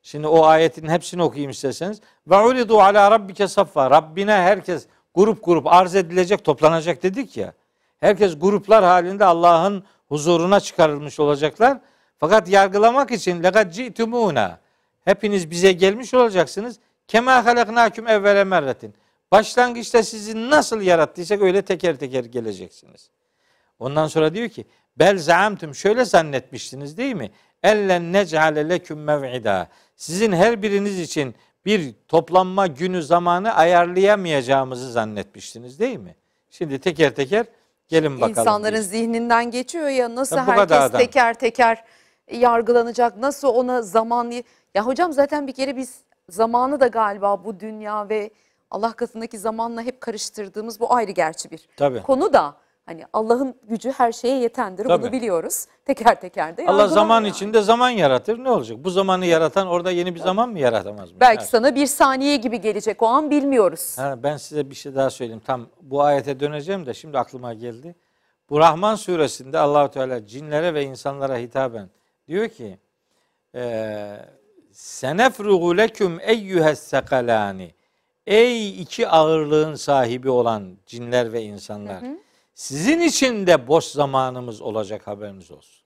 Şimdi 0.03 0.27
o 0.27 0.45
ayetin 0.45 0.89
hepsini 0.89 1.23
okuyayım 1.23 1.51
isterseniz. 1.51 2.01
Ve 2.27 2.37
ulidu 2.37 2.81
ala 2.81 3.11
rabbike 3.11 3.49
saffa. 3.49 3.91
Rabbine 3.91 4.33
herkes 4.33 4.87
grup 5.15 5.45
grup 5.45 5.67
arz 5.67 5.95
edilecek, 5.95 6.45
toplanacak 6.45 7.03
dedik 7.03 7.37
ya. 7.37 7.53
Herkes 8.01 8.39
gruplar 8.39 8.85
halinde 8.85 9.25
Allah'ın 9.25 9.85
huzuruna 10.09 10.61
çıkarılmış 10.61 11.21
olacaklar. 11.21 11.79
Fakat 12.19 12.49
yargılamak 12.49 13.11
için 13.11 13.43
lekad 13.43 13.73
ci'tumuna 13.73 14.59
hepiniz 15.05 15.51
bize 15.51 15.73
gelmiş 15.73 16.15
olacaksınız. 16.15 16.79
Kema 17.09 17.45
halaknaküm 17.45 18.09
evvele 18.09 18.45
merretin. 18.45 18.95
Başlangıçta 19.35 20.03
sizi 20.03 20.51
nasıl 20.51 20.81
yarattıysak 20.81 21.43
öyle 21.43 21.63
teker 21.63 21.97
teker 21.97 22.25
geleceksiniz. 22.25 23.11
Ondan 23.79 24.07
sonra 24.07 24.35
diyor 24.35 24.49
ki 24.49 24.65
bel 24.99 25.19
zaamtum 25.19 25.75
şöyle 25.75 26.05
zannetmiştiniz 26.05 26.97
değil 26.97 27.15
mi? 27.15 27.31
Ellen 27.63 28.13
nec'ale 28.13 28.69
leküm 28.69 29.05
mev'ida. 29.05 29.69
Sizin 29.97 30.33
her 30.33 30.63
biriniz 30.63 31.01
için 31.01 31.35
bir 31.67 31.95
toplanma 32.09 32.67
günü 32.67 33.03
zamanı 33.03 33.55
ayarlayamayacağımızı 33.55 34.93
zannetmiştiniz 34.93 35.81
değil 35.81 35.99
mi? 35.99 36.17
Şimdi 36.51 36.79
teker 36.79 37.15
teker 37.15 37.47
gelin 37.89 38.17
bakalım. 38.17 38.31
İnsanların 38.31 38.81
biz. 38.81 38.89
zihninden 38.89 39.51
geçiyor 39.51 39.89
ya 39.89 40.15
nasıl 40.15 40.37
Ya 40.37 40.47
herkes 40.47 40.91
teker 40.91 41.35
teker 41.35 41.85
yargılanacak, 42.33 43.17
nasıl 43.17 43.49
ona 43.49 43.83
zaman... 43.83 44.33
Ya 44.75 44.87
hocam 44.87 45.13
zaten 45.13 45.47
bir 45.47 45.53
kere 45.53 45.77
biz 45.77 46.01
zamanı 46.29 46.81
da 46.81 46.87
galiba 46.87 47.45
bu 47.45 47.61
dünya 47.61 48.09
ve 48.09 48.31
Allah 48.75 48.93
katındaki 48.93 49.39
zamanla 49.39 49.83
hep 49.83 50.01
karıştırdığımız 50.01 50.81
bu 50.81 50.95
ayrı 50.95 51.11
gerçi 51.11 51.51
bir 51.51 51.69
Tabii. 51.77 52.03
konu 52.03 52.33
da 52.33 52.55
hani 52.87 53.05
Allah'ın 53.13 53.55
gücü 53.69 53.91
her 53.93 54.13
şeye 54.13 54.39
yetendir 54.39 54.85
Tabii. 54.85 55.03
bunu 55.03 55.13
biliyoruz. 55.13 55.67
Teker 55.85 56.21
teker 56.21 56.57
de 56.57 56.67
Allah 56.67 56.87
zaman 56.89 57.15
yani. 57.21 57.29
içinde 57.29 57.63
zaman 57.63 57.91
yaratır. 57.91 58.45
Ne 58.45 58.51
olacak? 58.51 58.79
Bu 58.85 58.91
zamanı 58.91 59.27
yaratan 59.27 59.67
orada 59.67 59.91
yeni 59.91 60.15
bir 60.15 60.21
zaman 60.21 60.49
mı 60.49 60.59
yaratamaz 60.59 61.13
mı? 61.13 61.17
Belki 61.21 61.41
Ha. 61.41 61.47
sana 61.47 61.75
bir 61.75 61.87
saniye 61.87 62.37
gibi 62.37 62.61
gelecek 62.61 63.03
o 63.03 63.07
an 63.07 63.31
bilmiyoruz. 63.31 63.99
Ha, 63.99 64.23
ben 64.23 64.37
size 64.37 64.71
bir 64.71 64.75
şey 64.75 64.95
daha 64.95 65.11
söyleyeyim. 65.11 65.43
Tam 65.47 65.67
bu 65.83 66.03
ayete 66.03 66.41
döneceğim 66.41 66.87
de 66.87 66.95
şimdi 66.95 67.19
aklıma 67.19 67.55
geldi. 67.55 67.95
Bu 68.51 68.59
Rahman 68.61 68.95
suresinde 68.95 69.59
Allahu 69.59 69.91
Teala 69.91 70.27
cinlere 70.27 70.75
ve 70.75 70.85
insanlara 70.85 71.37
hitaben 71.37 71.91
diyor 72.29 72.49
ki 72.49 72.79
eee 73.55 74.27
senefrugu 74.73 75.77
leküm 75.77 76.19
eyyühes 76.21 76.79
sekalani 76.79 77.75
Ey 78.27 78.83
iki 78.83 79.09
ağırlığın 79.09 79.75
sahibi 79.75 80.31
olan 80.31 80.77
cinler 80.87 81.33
ve 81.33 81.43
insanlar. 81.43 82.05
Sizin 82.55 83.01
için 83.01 83.47
de 83.47 83.69
boş 83.69 83.85
zamanımız 83.85 84.63
olacak 84.63 85.07
haberiniz 85.07 85.51
olsun. 85.51 85.85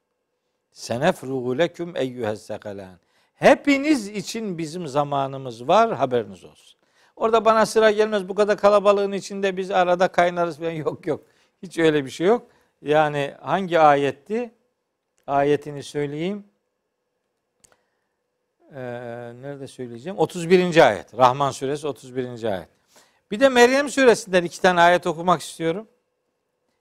Senefrugu 0.72 1.59
leküm 1.59 1.96
eyyühes 1.96 2.42
sekalan. 2.42 2.98
Hepiniz 3.35 4.09
için 4.09 4.59
bizim 4.59 4.87
zamanımız 4.87 5.68
var 5.68 5.94
haberiniz 5.94 6.44
olsun. 6.44 6.79
Orada 7.16 7.44
bana 7.44 7.66
sıra 7.66 7.90
gelmez 7.90 8.29
bu 8.29 8.35
kadar 8.35 8.57
kalabalığın 8.57 9.12
içinde 9.12 9.57
biz 9.57 9.70
arada 9.70 10.09
kaynarız 10.09 10.59
falan 10.59 10.70
yok 10.87 11.07
yok. 11.07 11.24
Hiç 11.62 11.79
öyle 11.79 12.05
bir 12.05 12.11
şey 12.11 12.27
yok. 12.27 12.46
Yani 12.83 13.35
hangi 13.40 13.81
ayetti? 13.81 14.51
Ayetini 15.27 15.83
söyleyeyim. 15.83 16.44
Ee, 18.74 18.81
nerede 19.42 19.66
söyleyeceğim? 19.66 20.18
31. 20.18 20.88
ayet. 20.88 21.18
Rahman 21.18 21.50
suresi 21.50 21.87
31. 21.87 22.44
ayet. 22.44 22.68
Bir 23.31 23.40
de 23.40 23.48
Meryem 23.48 23.88
suresinden 23.88 24.44
iki 24.44 24.61
tane 24.61 24.81
ayet 24.81 25.07
okumak 25.07 25.40
istiyorum. 25.42 25.88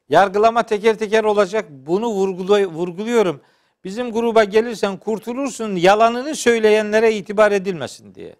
Yargılama 0.09 0.63
teker 0.63 0.97
teker 0.97 1.23
olacak. 1.23 1.65
Bunu 1.69 2.05
vurgulu- 2.05 2.65
vurguluyorum. 2.65 3.41
Bizim 3.83 4.11
gruba 4.11 4.43
gelirsen 4.43 4.97
kurtulursun 4.97 5.75
yalanını 5.75 6.35
söyleyenlere 6.35 7.13
itibar 7.13 7.51
edilmesin 7.51 8.15
diye. 8.15 8.35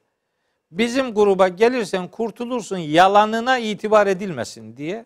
Bizim 0.72 1.14
gruba 1.14 1.48
gelirsen 1.48 2.08
kurtulursun 2.08 2.78
yalanına 2.78 3.58
itibar 3.58 4.08
edilmesin 4.08 4.78
diye 4.78 5.06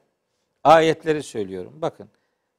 ayetleri 0.63 1.23
söylüyorum. 1.23 1.73
Bakın 1.75 2.10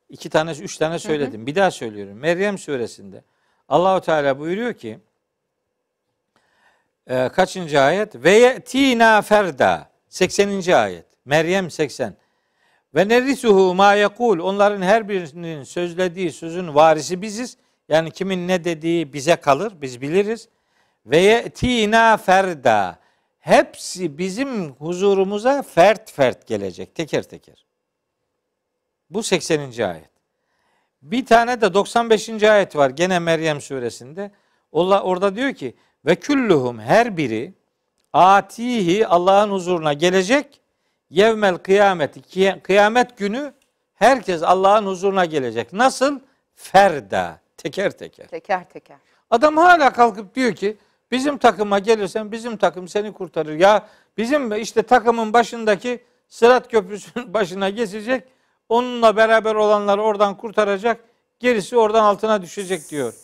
iki 0.08 0.30
tane 0.30 0.50
üç 0.50 0.76
tane 0.76 0.98
söyledim. 0.98 1.46
Bir 1.46 1.54
daha 1.54 1.70
söylüyorum. 1.70 2.18
Meryem 2.18 2.58
suresinde 2.58 3.24
Allahu 3.68 4.00
Teala 4.00 4.38
buyuruyor 4.38 4.74
ki 4.74 4.98
e, 7.06 7.28
kaçıncı 7.28 7.80
ayet? 7.80 8.14
Ve 8.14 8.30
ye'tina 8.30 9.22
ferda 9.22 9.90
80. 10.08 10.72
ayet. 10.72 11.06
Meryem 11.24 11.70
80. 11.70 12.14
Ve 12.94 13.08
nerisuhu 13.08 13.74
ma 13.74 13.94
yekul. 13.94 14.38
Onların 14.38 14.82
her 14.82 15.08
birinin 15.08 15.64
sözlediği 15.64 16.32
sözün 16.32 16.74
varisi 16.74 17.22
biziz. 17.22 17.56
Yani 17.88 18.10
kimin 18.10 18.48
ne 18.48 18.64
dediği 18.64 19.12
bize 19.12 19.36
kalır. 19.36 19.72
Biz 19.82 20.00
biliriz. 20.00 20.48
Ve 21.06 21.18
ye'tina 21.18 22.16
ferda. 22.16 22.98
Hepsi 23.40 24.18
bizim 24.18 24.70
huzurumuza 24.72 25.62
fert 25.62 26.12
fert 26.12 26.46
gelecek. 26.46 26.94
Teker 26.94 27.22
teker. 27.22 27.66
Bu 29.10 29.22
80. 29.22 29.60
ayet. 29.60 30.10
Bir 31.02 31.26
tane 31.26 31.60
de 31.60 31.74
95. 31.74 32.42
ayet 32.42 32.76
var 32.76 32.90
gene 32.90 33.18
Meryem 33.18 33.60
suresinde. 33.60 34.30
Ola- 34.72 35.02
Orada 35.02 35.36
diyor 35.36 35.52
ki 35.54 35.74
ve 36.06 36.14
külluhum 36.14 36.78
her 36.78 37.16
biri 37.16 37.52
atihi 38.12 39.06
Allah'ın 39.06 39.50
huzuruna 39.50 39.92
gelecek. 39.92 40.60
Yevmel 41.10 41.58
kıyameti 41.58 42.22
kıyamet 42.62 43.18
günü 43.18 43.52
herkes 43.94 44.42
Allah'ın 44.42 44.86
huzuruna 44.86 45.24
gelecek. 45.24 45.72
Nasıl? 45.72 46.20
Ferda. 46.54 47.40
Teker 47.56 47.90
teker. 47.90 48.26
Teker 48.26 48.68
teker. 48.68 48.96
Adam 49.30 49.56
hala 49.56 49.92
kalkıp 49.92 50.34
diyor 50.34 50.54
ki 50.54 50.76
bizim 51.10 51.38
takıma 51.38 51.78
gelirsen 51.78 52.32
bizim 52.32 52.56
takım 52.56 52.88
seni 52.88 53.12
kurtarır. 53.12 53.54
Ya 53.54 53.88
bizim 54.16 54.52
işte 54.52 54.82
takımın 54.82 55.32
başındaki 55.32 56.04
Sırat 56.28 56.70
Köprüsü'nün 56.70 57.34
başına 57.34 57.70
geçecek. 57.70 58.24
Onunla 58.68 59.16
beraber 59.16 59.54
olanlar 59.54 59.98
oradan 59.98 60.36
kurtaracak. 60.36 61.00
Gerisi 61.40 61.76
oradan 61.76 62.04
altına 62.04 62.42
düşecek 62.42 62.90
diyor. 62.90 63.14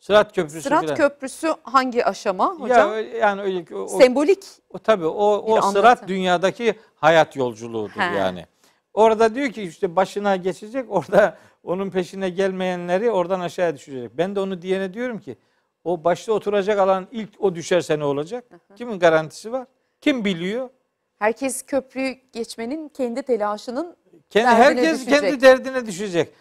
Sırat 0.00 0.34
Köprüsü 0.34 0.62
Sırat 0.62 0.80
filan. 0.82 0.96
Köprüsü 0.96 1.54
hangi 1.62 2.04
aşama 2.04 2.54
hocam? 2.54 2.92
Ya 2.92 3.00
yani 3.00 3.42
öyle 3.42 3.76
o, 3.76 3.88
Sembolik. 3.88 4.44
o 4.70 4.78
tabii 4.78 5.06
o, 5.06 5.10
o 5.36 5.52
anlatı. 5.56 5.72
sırat 5.72 6.08
dünyadaki 6.08 6.74
hayat 6.94 7.36
yolculuğudur 7.36 8.00
He. 8.00 8.16
yani. 8.16 8.46
Orada 8.94 9.34
diyor 9.34 9.50
ki 9.50 9.62
işte 9.62 9.96
başına 9.96 10.36
geçecek 10.36 10.86
orada 10.88 11.38
onun 11.64 11.90
peşine 11.90 12.28
gelmeyenleri 12.30 13.10
oradan 13.10 13.40
aşağıya 13.40 13.76
düşecek. 13.76 14.10
Ben 14.18 14.36
de 14.36 14.40
onu 14.40 14.62
diyene 14.62 14.94
diyorum 14.94 15.18
ki 15.18 15.36
o 15.84 16.04
başta 16.04 16.32
oturacak 16.32 16.78
alan 16.78 17.06
ilk 17.12 17.30
o 17.38 17.54
düşerse 17.54 17.98
ne 17.98 18.04
olacak? 18.04 18.44
Kimin 18.76 18.98
garantisi 18.98 19.52
var? 19.52 19.66
Kim 20.00 20.24
biliyor? 20.24 20.70
Herkes 21.18 21.62
köprüyü 21.62 22.16
geçmenin 22.32 22.88
kendi 22.88 23.22
telaşının 23.22 23.96
Kendi, 24.30 24.46
Derdine 24.46 24.64
herkes 24.64 25.00
düşecek. 25.00 25.20
kendi 25.20 25.40
derdine 25.40 25.86
düşecek. 25.86 26.32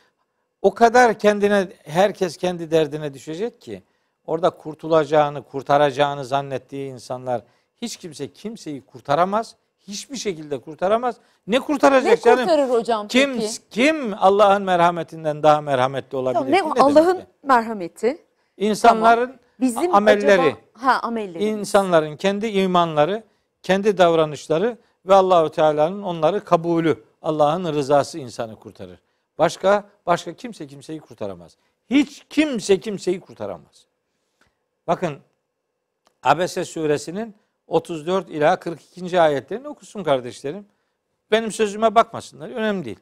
O 0.62 0.74
kadar 0.74 1.20
kendine 1.20 1.68
herkes 1.84 2.38
kendi 2.38 2.72
derdine 2.72 3.14
düşecek 3.14 3.62
ki 3.62 3.84
orada 4.26 4.50
kurtulacağını, 4.50 5.44
kurtaracağını 5.44 6.26
zannettiği 6.26 6.92
insanlar 6.92 7.42
hiç 7.82 7.98
kimse 7.98 8.34
kimseyi 8.34 8.82
kurtaramaz. 8.82 9.56
Hiçbir 9.88 10.18
şekilde 10.18 10.62
kurtaramaz. 10.62 11.16
Ne 11.48 11.60
kurtaracak 11.60 12.18
ne 12.18 12.22
canım? 12.22 12.40
kurtarır 12.40 12.70
hocam 12.70 13.08
Kim 13.08 13.34
peki? 13.40 13.70
kim 13.70 14.14
Allah'ın 14.20 14.62
merhametinden 14.62 15.44
daha 15.44 15.62
merhametli 15.62 16.18
olabilir? 16.18 16.58
Tamam, 16.60 16.76
ne? 16.76 16.80
Ne 16.80 16.82
Allah'ın 16.82 17.24
merhameti. 17.44 18.26
insanların 18.58 19.40
Bizim 19.60 19.96
amelleri 19.96 20.42
acaba 20.42 20.58
Ha 20.74 21.00
amelleri. 21.04 21.44
İnsanların 21.44 22.18
kendi 22.18 22.48
imanları, 22.48 23.24
kendi 23.64 23.98
davranışları 23.98 24.78
ve 25.06 25.16
Allahu 25.16 25.50
Teala'nın 25.50 26.02
onları 26.04 26.44
kabulü, 26.44 27.04
Allah'ın 27.22 27.74
rızası 27.74 28.20
insanı 28.20 28.56
kurtarır. 28.56 29.00
Başka 29.40 29.90
başka 30.06 30.34
kimse 30.34 30.68
kimseyi 30.68 31.00
kurtaramaz. 31.00 31.58
Hiç 31.90 32.26
kimse 32.30 32.80
kimseyi 32.80 33.20
kurtaramaz. 33.20 33.86
Bakın 34.88 35.20
Abese 36.24 36.66
suresinin 36.66 37.36
34 37.68 38.30
ila 38.30 38.60
42. 38.60 39.22
ayetlerini 39.22 39.68
okusun 39.68 40.04
kardeşlerim. 40.04 40.66
Benim 41.32 41.52
sözüme 41.52 41.96
bakmasınlar. 41.96 42.50
Önemli 42.50 42.86
değil. 42.86 43.00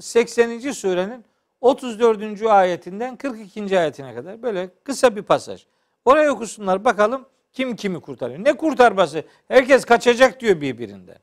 80. 0.00 0.72
surenin 0.72 1.24
34. 1.60 2.42
ayetinden 2.42 3.16
42. 3.16 3.78
ayetine 3.78 4.14
kadar 4.14 4.42
böyle 4.42 4.70
kısa 4.84 5.16
bir 5.16 5.22
pasaj. 5.22 5.66
Orayı 6.04 6.30
okusunlar 6.30 6.84
bakalım 6.84 7.26
kim 7.52 7.76
kimi 7.76 8.00
kurtarıyor. 8.00 8.44
Ne 8.44 8.56
kurtarması? 8.56 9.24
Herkes 9.48 9.84
kaçacak 9.84 10.40
diyor 10.40 10.60
birbirinden. 10.60 11.18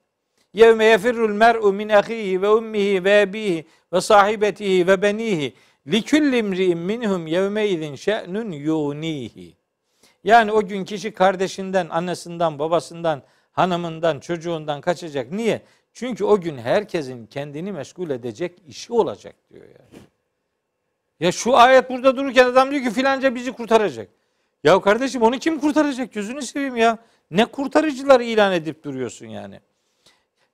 Yevme 0.53 0.85
yefirrul 0.85 1.33
mer'u 1.33 1.73
min 1.73 1.89
ve 2.41 2.49
ummihi 2.49 3.03
ve 3.03 3.21
ebihi 3.21 3.65
ve 3.93 4.01
sahibetihi 4.01 4.87
ve 4.87 5.01
benihi 5.01 5.53
likulli 5.87 6.37
imri'in 6.37 6.77
minhum 6.77 7.27
yevme 7.27 7.67
izin 7.67 7.95
şe'nun 7.95 8.51
yunihi. 8.51 9.57
Yani 10.23 10.51
o 10.51 10.67
gün 10.67 10.85
kişi 10.85 11.11
kardeşinden, 11.11 11.89
annesinden, 11.89 12.59
babasından, 12.59 13.23
hanımından, 13.51 14.19
çocuğundan 14.19 14.81
kaçacak. 14.81 15.31
Niye? 15.31 15.61
Çünkü 15.93 16.23
o 16.23 16.41
gün 16.41 16.57
herkesin 16.57 17.25
kendini 17.25 17.71
meşgul 17.71 18.09
edecek 18.09 18.61
işi 18.67 18.93
olacak 18.93 19.35
diyor 19.53 19.65
yani. 19.65 20.03
Ya 21.19 21.31
şu 21.31 21.57
ayet 21.57 21.89
burada 21.89 22.17
dururken 22.17 22.45
adam 22.45 22.71
diyor 22.71 22.83
ki 22.83 22.91
filanca 22.91 23.35
bizi 23.35 23.51
kurtaracak. 23.51 24.09
Ya 24.63 24.81
kardeşim 24.81 25.21
onu 25.21 25.39
kim 25.39 25.59
kurtaracak? 25.59 26.13
Gözünü 26.13 26.41
seveyim 26.41 26.75
ya. 26.75 26.97
Ne 27.31 27.45
kurtarıcılar 27.45 28.19
ilan 28.19 28.53
edip 28.53 28.83
duruyorsun 28.83 29.27
yani. 29.27 29.59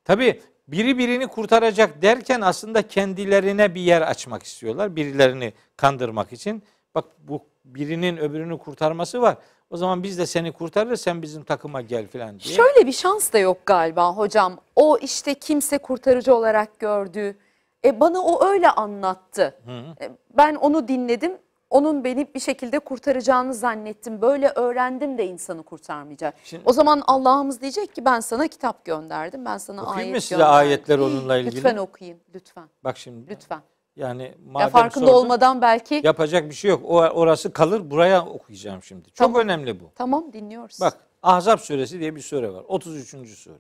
Tabi 0.06 0.42
biri 0.68 0.98
birini 0.98 1.28
kurtaracak 1.28 2.02
derken 2.02 2.42
aslında 2.42 2.88
kendilerine 2.88 3.76
bir 3.76 3.82
yer 3.82 4.02
açmak 4.02 4.44
istiyorlar. 4.44 4.96
Birilerini 4.96 5.54
kandırmak 5.78 6.34
için. 6.34 6.64
Bak 6.96 7.06
bu 7.20 7.46
birinin 7.66 8.18
öbürünü 8.18 8.58
kurtarması 8.58 9.22
var. 9.22 9.38
O 9.70 9.78
zaman 9.78 10.04
biz 10.04 10.18
de 10.18 10.26
seni 10.26 10.52
kurtarırız 10.52 11.02
sen 11.02 11.22
bizim 11.22 11.44
takıma 11.44 11.82
gel 11.82 12.08
filan 12.08 12.40
diye. 12.40 12.56
Şöyle 12.56 12.88
bir 12.88 12.92
şans 12.92 13.34
da 13.34 13.38
yok 13.40 13.66
galiba 13.66 14.14
hocam. 14.14 14.60
O 14.76 14.98
işte 14.98 15.34
kimse 15.34 15.78
kurtarıcı 15.78 16.36
olarak 16.36 16.80
gördü. 16.80 17.38
E 17.86 18.00
bana 18.00 18.20
o 18.22 18.46
öyle 18.46 18.70
anlattı. 18.70 19.56
E, 20.02 20.12
ben 20.38 20.56
onu 20.56 20.88
dinledim. 20.88 21.38
Onun 21.74 22.04
beni 22.04 22.34
bir 22.36 22.40
şekilde 22.40 22.80
kurtaracağını 22.80 23.54
zannettim. 23.54 24.22
Böyle 24.22 24.50
öğrendim 24.56 25.18
de 25.18 25.26
insanı 25.28 25.64
kurtarmayacak. 25.64 26.34
Şimdi- 26.44 26.64
o 26.66 26.74
zaman 26.74 27.04
Allah'ımız 27.08 27.62
diyecek 27.62 27.96
ki 27.96 28.06
ben 28.06 28.20
sana 28.20 28.48
kitap 28.48 28.86
gönderdim. 28.86 29.46
Ben 29.46 29.58
sana 29.58 29.82
Okuyayım 29.82 30.00
ayet 30.04 30.16
mı 30.16 30.22
size 30.22 30.36
gönderdim. 30.36 30.56
ayetler 30.56 31.00
onunla 31.00 31.38
ilgili? 31.38 31.56
Lütfen 31.56 31.78
okuyayım. 31.78 32.20
Lütfen. 32.36 32.64
Bak 32.84 32.98
şimdi. 32.98 33.30
Lütfen. 33.32 33.62
Yani 33.96 34.24
Ya 34.24 34.32
madem 34.46 34.70
farkında 34.70 35.06
sordun, 35.06 35.18
olmadan 35.18 35.62
belki. 35.62 36.02
yapacak 36.04 36.50
bir 36.50 36.54
şey 36.56 36.72
yok. 36.72 36.82
O 36.86 36.96
orası 36.98 37.54
kalır. 37.54 37.92
Buraya 37.92 38.26
okuyacağım 38.26 38.84
şimdi. 38.84 39.06
Çok 39.06 39.16
Tamam. 39.16 39.42
önemli 39.42 39.80
bu. 39.80 39.92
Tamam 39.96 40.34
dinliyoruz. 40.34 40.78
Bak 40.82 40.98
Ahzab 41.24 41.58
suresi 41.60 42.00
diye 42.00 42.16
bir 42.16 42.22
sure 42.22 42.54
var. 42.54 42.64
33. 42.68 43.36
sure. 43.36 43.58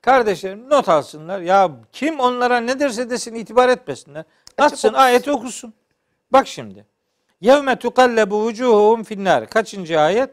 Kardeşlerim 0.00 0.70
not 0.70 0.88
alsınlar. 0.88 1.40
Ya 1.40 1.70
kim 1.92 2.20
onlara 2.20 2.60
ne 2.60 2.80
derse 2.80 3.10
desin 3.10 3.34
itibar 3.34 3.68
etmesinler. 3.68 4.24
Açsın 4.58 4.88
okusun. 4.88 4.92
ayeti 5.02 5.30
okusun. 5.30 5.74
Bak 6.32 6.46
şimdi. 6.46 6.86
Yevme 7.40 7.76
tukallabu 7.76 8.42
vucuhum 8.42 9.04
finnar. 9.04 9.50
Kaçıncı 9.50 10.00
ayet? 10.00 10.30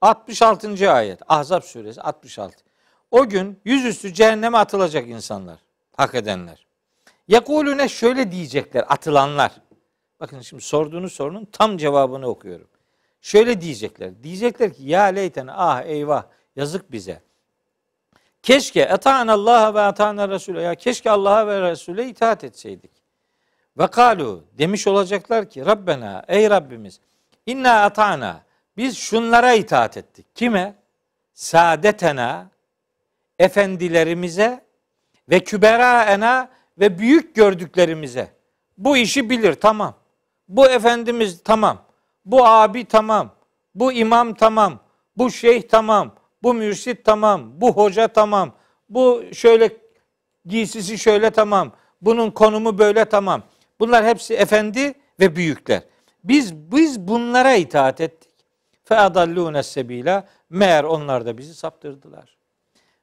66. 0.00 0.92
ayet. 0.92 1.20
Ahzab 1.28 1.62
suresi 1.62 2.02
66. 2.02 2.56
O 3.10 3.28
gün 3.28 3.60
yüzüstü 3.64 4.14
cehenneme 4.14 4.58
atılacak 4.58 5.08
insanlar. 5.08 5.58
Hak 5.96 6.14
edenler. 6.14 6.66
Yekulüne 7.28 7.88
şöyle 7.88 8.32
diyecekler 8.32 8.84
atılanlar. 8.88 9.52
Bakın 10.20 10.40
şimdi 10.40 10.62
sorduğunuz 10.62 11.12
sorunun 11.12 11.44
tam 11.44 11.76
cevabını 11.76 12.26
okuyorum. 12.26 12.68
Şöyle 13.20 13.60
diyecekler. 13.60 14.22
Diyecekler 14.22 14.74
ki 14.74 14.82
ya 14.82 15.02
leyten 15.02 15.48
ah 15.50 15.82
eyvah 15.82 16.24
yazık 16.56 16.92
bize. 16.92 17.22
Keşke 18.42 18.80
etan 18.80 19.26
Allah'a 19.26 19.74
ve 19.74 19.90
etan 19.90 20.28
Resulü. 20.28 20.60
Ya 20.60 20.74
keşke 20.74 21.10
Allah'a 21.10 21.46
ve 21.46 21.70
Resul'e 21.70 22.08
itaat 22.08 22.44
etseydik. 22.44 22.90
Ve 23.78 23.86
kalu 23.86 24.44
demiş 24.58 24.86
olacaklar 24.86 25.50
ki 25.50 25.66
Rabbena 25.66 26.24
ey 26.28 26.50
Rabbimiz 26.50 27.00
inna 27.46 27.82
atana 27.82 28.40
biz 28.76 28.98
şunlara 28.98 29.52
itaat 29.52 29.96
ettik. 29.96 30.26
Kime? 30.34 30.74
Saadetena 31.34 32.50
efendilerimize 33.38 34.64
ve 35.30 35.40
küberaena 35.40 36.48
ve 36.78 36.98
büyük 36.98 37.34
gördüklerimize. 37.34 38.28
Bu 38.78 38.96
işi 38.96 39.30
bilir 39.30 39.54
tamam. 39.54 39.94
Bu 40.48 40.66
efendimiz 40.66 41.42
tamam. 41.44 41.82
Bu 42.24 42.46
abi 42.46 42.84
tamam. 42.84 43.30
Bu 43.74 43.92
imam 43.92 44.34
tamam. 44.34 44.78
Bu 45.16 45.30
şeyh 45.30 45.62
tamam. 45.68 46.14
Bu 46.42 46.54
mürşit 46.54 47.04
tamam. 47.04 47.60
Bu 47.60 47.72
hoca 47.72 48.08
tamam. 48.08 48.52
Bu 48.88 49.22
şöyle 49.32 49.76
giysisi 50.46 50.98
şöyle 50.98 51.30
tamam. 51.30 51.72
Bunun 52.00 52.30
konumu 52.30 52.78
böyle 52.78 53.04
tamam. 53.04 53.42
Bunlar 53.80 54.04
hepsi 54.04 54.34
efendi 54.34 54.94
ve 55.20 55.36
büyükler. 55.36 55.82
Biz 56.24 56.54
biz 56.54 57.00
bunlara 57.00 57.54
itaat 57.54 58.00
ettik. 58.00 58.30
Fe 58.84 58.96
adallûne 58.96 59.62
sebila. 59.62 60.24
Meğer 60.50 60.84
onlar 60.84 61.26
da 61.26 61.38
bizi 61.38 61.54
saptırdılar. 61.54 62.36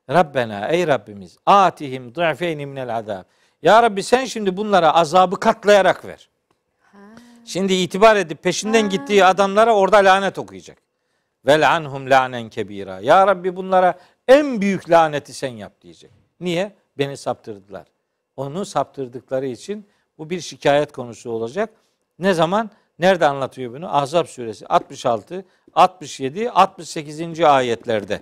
Rabbena 0.09 0.67
ey 0.67 0.87
Rabbimiz 0.87 1.37
atihim 1.45 2.15
du'feyni 2.15 2.65
minel 2.65 2.95
azab. 2.95 3.23
Ya 3.61 3.83
Rabbi 3.83 4.03
sen 4.03 4.25
şimdi 4.25 4.57
bunlara 4.57 4.93
azabı 4.93 5.39
katlayarak 5.39 6.05
ver. 6.05 6.29
Şimdi 7.45 7.73
itibar 7.73 8.15
edip 8.15 8.43
peşinden 8.43 8.89
gittiği 8.89 9.25
adamlara 9.25 9.75
orada 9.75 9.97
lanet 9.97 10.39
okuyacak. 10.39 10.77
Ve 11.45 11.67
anhum 11.67 12.09
lanen 12.09 12.49
kebira. 12.49 12.99
Ya 12.99 13.27
Rabbi 13.27 13.55
bunlara 13.55 13.93
en 14.27 14.61
büyük 14.61 14.89
laneti 14.89 15.33
sen 15.33 15.51
yap 15.51 15.81
diyecek. 15.81 16.11
Niye? 16.39 16.71
Beni 16.97 17.17
saptırdılar. 17.17 17.87
Onu 18.35 18.65
saptırdıkları 18.65 19.45
için 19.45 19.87
bu 20.23 20.29
bir 20.29 20.41
şikayet 20.41 20.91
konusu 20.91 21.31
olacak. 21.31 21.69
Ne 22.19 22.33
zaman? 22.33 22.69
Nerede 22.99 23.25
anlatıyor 23.25 23.73
bunu? 23.73 23.95
Ahzab 23.97 24.25
suresi 24.25 24.67
66, 24.67 25.45
67, 25.73 26.51
68. 26.51 27.39
ayetlerde. 27.39 28.21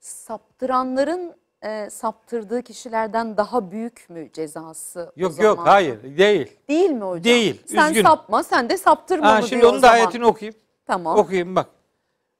Saptıranların 0.00 1.34
e, 1.62 1.90
saptırdığı 1.90 2.62
kişilerden 2.62 3.36
daha 3.36 3.70
büyük 3.70 4.10
mü 4.10 4.30
cezası? 4.32 5.12
Yok 5.16 5.42
yok 5.42 5.58
hayır 5.64 6.02
değil. 6.18 6.56
Değil 6.68 6.90
mi 6.90 7.04
hocam? 7.04 7.24
Değil, 7.24 7.62
Sen 7.66 7.88
üzgünüm. 7.88 8.06
sapma 8.06 8.42
sen 8.42 8.68
de 8.70 8.76
saptırma 8.76 9.32
Ha, 9.32 9.40
mı 9.40 9.48
şimdi 9.48 9.66
onun 9.66 9.82
da 9.82 9.90
ayetini 9.90 10.26
okuyayım. 10.26 10.58
Tamam. 10.86 11.18
Okuyayım 11.18 11.56
bak. 11.56 11.66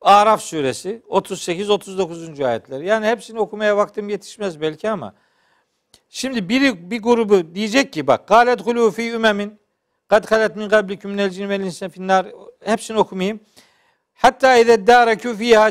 Araf 0.00 0.40
suresi 0.42 1.02
38-39. 1.10 2.46
ayetler. 2.46 2.80
Yani 2.80 3.06
hepsini 3.06 3.40
okumaya 3.40 3.76
vaktim 3.76 4.08
yetişmez 4.08 4.60
belki 4.60 4.90
ama. 4.90 5.14
Şimdi 6.12 6.48
biri 6.48 6.90
bir 6.90 7.02
grubu 7.02 7.54
diyecek 7.54 7.92
ki 7.92 8.06
bak. 8.06 8.28
Galet 8.28 8.60
hulu 8.60 8.90
fi 8.90 9.10
ümemin. 9.10 9.60
Kad 10.08 10.30
halet 10.30 10.56
min 10.56 10.68
qablikum 10.68 11.10
minel 11.10 11.30
cin 11.30 11.48
vel. 11.48 11.70
Hepsini 12.64 12.98
okumayayım. 12.98 13.40
Hatta 14.14 14.56
ide 14.56 14.86
darekü 14.86 15.36
fiha. 15.36 15.70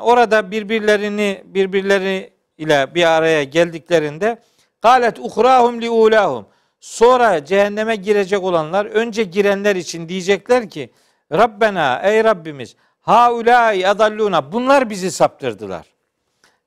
Orada 0.00 0.50
birbirlerini 0.50 1.42
birbirleri 1.44 2.32
ile 2.58 2.94
bir 2.94 3.04
araya 3.04 3.44
geldiklerinde 3.44 4.38
galet 4.82 5.18
uhrahum 5.18 5.82
li 5.82 5.90
ulahum. 5.90 6.46
Sonra 6.80 7.44
cehenneme 7.44 7.96
girecek 7.96 8.42
olanlar 8.42 8.86
önce 8.86 9.22
girenler 9.22 9.76
için 9.76 10.08
diyecekler 10.08 10.70
ki 10.70 10.92
Rabbena 11.32 12.00
ey 12.04 12.24
Rabbimiz 12.24 12.76
haulâi 13.00 13.88
adalluna 13.88 14.52
bunlar 14.52 14.90
bizi 14.90 15.10
saptırdılar. 15.10 15.91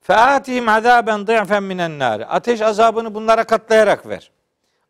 Featihim 0.08 0.70
azaben 0.70 1.28
dı'fen 1.28 1.64
minen 1.64 2.00
nâri. 2.00 2.26
Ateş 2.26 2.62
azabını 2.62 3.16
bunlara 3.16 3.44
katlayarak 3.44 4.08
ver. 4.08 4.32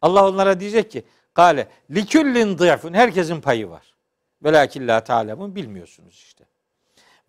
Allah 0.01 0.27
onlara 0.27 0.59
diyecek 0.59 0.91
ki 0.91 1.03
Kale 1.33 1.67
liküllin 1.91 2.57
dı'fun 2.57 2.93
herkesin 2.93 3.41
payı 3.41 3.69
var. 3.69 3.93
Velakin 4.43 4.87
la 4.87 5.03
ta'lemun 5.03 5.55
bilmiyorsunuz 5.55 6.13
işte. 6.13 6.45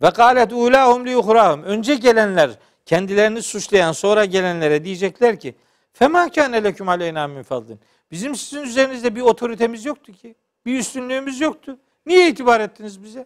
Ve 0.01 0.11
kâlet 0.11 0.53
ulâhum 0.53 1.07
li. 1.07 1.15
Önce 1.65 1.95
gelenler 1.95 2.51
kendilerini 2.85 3.41
suçlayan 3.41 3.91
sonra 3.91 4.25
gelenlere 4.25 4.83
diyecekler 4.83 5.39
ki 5.39 5.55
Fema 5.93 6.29
kâne 6.29 6.63
leküm 6.63 6.89
aleyna 6.89 7.27
min. 7.27 7.45
Bizim 8.11 8.35
sizin 8.35 8.63
üzerinizde 8.63 9.15
bir 9.15 9.21
otoritemiz 9.21 9.85
yoktu 9.85 10.11
ki. 10.11 10.35
Bir 10.65 10.79
üstünlüğümüz 10.79 11.41
yoktu. 11.41 11.77
Niye 12.05 12.29
itibar 12.29 12.59
ettiniz 12.59 13.03
bize? 13.03 13.25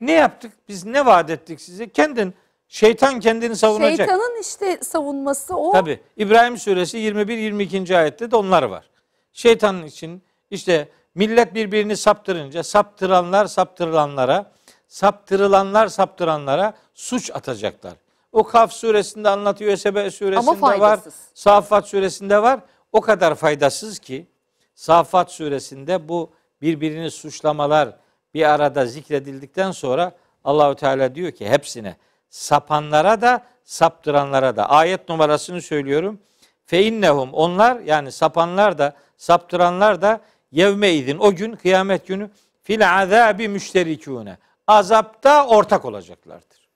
Ne 0.00 0.12
yaptık? 0.12 0.52
Biz 0.68 0.84
ne 0.84 1.06
vaat 1.06 1.30
ettik 1.30 1.60
size? 1.60 1.88
Kendin, 1.88 2.34
şeytan 2.74 3.20
kendini 3.20 3.56
savunacak. 3.56 3.96
Şeytanın 3.96 4.40
işte 4.40 4.78
savunması 4.82 5.56
o. 5.56 5.72
Tabi 5.72 6.00
İbrahim 6.16 6.58
suresi 6.58 6.98
21-22. 6.98 7.96
ayette 7.96 8.30
de 8.30 8.36
onlar 8.36 8.62
var. 8.62 8.90
Şeytanın 9.32 9.86
için 9.86 10.22
işte 10.50 10.88
millet 11.14 11.54
birbirini 11.54 11.96
saptırınca 11.96 12.62
saptıranlar 12.62 13.46
saptırılanlara 13.46 14.50
saptırılanlar 14.88 15.88
saptıranlara 15.88 16.74
suç 16.94 17.30
atacaklar. 17.30 17.94
O 18.32 18.44
Kaf 18.44 18.72
suresinde 18.72 19.28
anlatıyor, 19.28 19.76
Sebe 19.76 20.10
suresinde 20.10 20.80
var. 20.80 21.00
Safat 21.34 21.88
suresinde 21.88 22.42
var. 22.42 22.60
O 22.92 23.00
kadar 23.00 23.34
faydasız 23.34 23.98
ki 23.98 24.26
Safat 24.74 25.30
suresinde 25.30 26.08
bu 26.08 26.30
birbirini 26.62 27.10
suçlamalar 27.10 27.96
bir 28.34 28.50
arada 28.50 28.86
zikredildikten 28.86 29.70
sonra 29.70 30.12
Allahü 30.44 30.76
Teala 30.76 31.14
diyor 31.14 31.32
ki 31.32 31.48
hepsine 31.48 31.96
sapanlara 32.34 33.20
da 33.20 33.42
saptıranlara 33.64 34.56
da 34.56 34.70
ayet 34.70 35.08
numarasını 35.08 35.62
söylüyorum. 35.62 36.18
Fe 36.66 36.82
innehum 36.82 37.32
onlar 37.32 37.80
yani 37.80 38.12
sapanlar 38.12 38.78
da 38.78 38.92
saptıranlar 39.16 40.02
da 40.02 40.20
yevme 40.52 40.92
idin 40.92 41.18
o 41.18 41.34
gün 41.34 41.52
kıyamet 41.52 42.06
günü 42.06 42.30
fil 42.62 43.02
azabi 43.02 43.48
müşterikune 43.48 44.38
azapta 44.66 45.46
ortak 45.46 45.84
olacaklardır. 45.84 46.68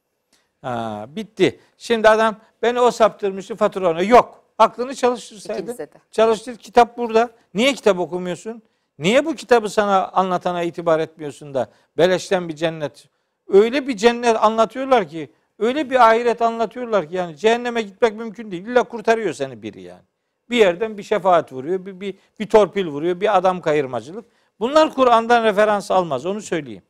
Ha, 0.63 1.07
bitti. 1.09 1.61
Şimdi 1.79 2.09
adam 2.09 2.37
beni 2.63 2.81
o 2.81 2.91
saptırmıştı 2.91 3.57
fatura 3.57 3.91
ona. 3.91 4.03
Yok. 4.03 4.45
Aklını 4.59 4.95
de. 5.67 5.89
Çalıştır. 6.11 6.57
Kitap 6.57 6.99
burada. 6.99 7.31
Niye 7.55 7.75
kitap 7.75 7.99
okumuyorsun? 7.99 8.63
Niye 8.99 9.25
bu 9.25 9.35
kitabı 9.35 9.69
sana 9.69 10.09
anlatana 10.09 10.63
itibar 10.63 10.99
etmiyorsun 10.99 11.55
da 11.55 11.71
beleşten 11.97 12.49
bir 12.49 12.57
cennet. 12.57 13.09
Öyle 13.49 13.89
bir 13.89 13.97
cennet 13.97 14.37
anlatıyorlar 14.45 15.09
ki, 15.09 15.31
öyle 15.59 15.91
bir 15.91 16.09
ahiret 16.11 16.43
anlatıyorlar 16.43 17.09
ki 17.09 17.17
yani 17.17 17.37
cehenneme 17.37 17.83
gitmek 17.83 18.15
mümkün 18.17 18.51
değil. 18.51 18.67
İlla 18.67 18.83
kurtarıyor 18.83 19.33
seni 19.35 19.63
biri 19.63 19.83
yani. 19.83 20.03
Bir 20.51 20.57
yerden 20.57 20.99
bir 20.99 21.03
şefaat 21.03 21.53
vuruyor, 21.53 21.87
bir, 21.87 22.01
bir, 22.01 22.15
bir 22.41 22.47
torpil 22.49 22.87
vuruyor, 22.87 23.21
bir 23.21 23.37
adam 23.37 23.61
kayırmacılık. 23.61 24.25
Bunlar 24.61 24.95
Kur'an'dan 24.95 25.45
referans 25.45 25.91
almaz, 25.91 26.27
onu 26.27 26.41
söyleyeyim. 26.43 26.83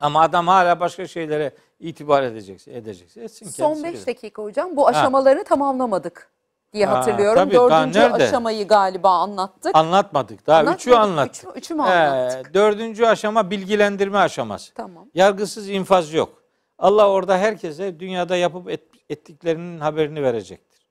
Ama 0.00 0.20
adam 0.20 0.46
hala 0.48 0.80
başka 0.80 1.06
şeylere 1.06 1.52
itibar 1.80 2.22
edecekse, 2.22 2.76
edecekse 2.76 3.20
etsin 3.20 3.48
Son 3.48 3.74
kendisi 3.74 3.84
5 3.84 3.94
bilir. 3.94 4.06
dakika 4.06 4.42
hocam. 4.42 4.76
Bu 4.76 4.88
aşamalarını 4.88 5.44
tamamlamadık 5.44 6.30
diye 6.72 6.86
Ha, 6.86 6.98
hatırlıyorum. 6.98 7.34
tabii, 7.42 7.54
Dördüncü 7.54 8.00
aşamayı 8.00 8.68
galiba 8.68 9.10
anlattık. 9.10 9.76
Anlatmadık. 9.76 10.46
Daha 10.46 10.58
Anlatmadık. 10.58 10.80
üçü 10.80 10.94
anlattık. 10.94 11.50
Üç 11.50 11.56
üçü 11.56 11.74
mü 11.74 11.82
anlattık? 11.82 12.50
Ee, 12.50 12.54
dördüncü 12.54 13.04
aşama 13.06 13.50
bilgilendirme 13.50 14.18
aşaması. 14.18 14.74
Tamam. 14.74 15.06
Yargısız 15.14 15.68
infaz 15.68 16.12
yok. 16.12 16.41
Allah 16.82 17.10
orada 17.10 17.38
herkese 17.38 18.00
dünyada 18.00 18.36
yapıp 18.36 18.70
et- 18.70 18.88
ettiklerinin 19.10 19.80
haberini 19.80 20.22
verecektir. 20.22 20.86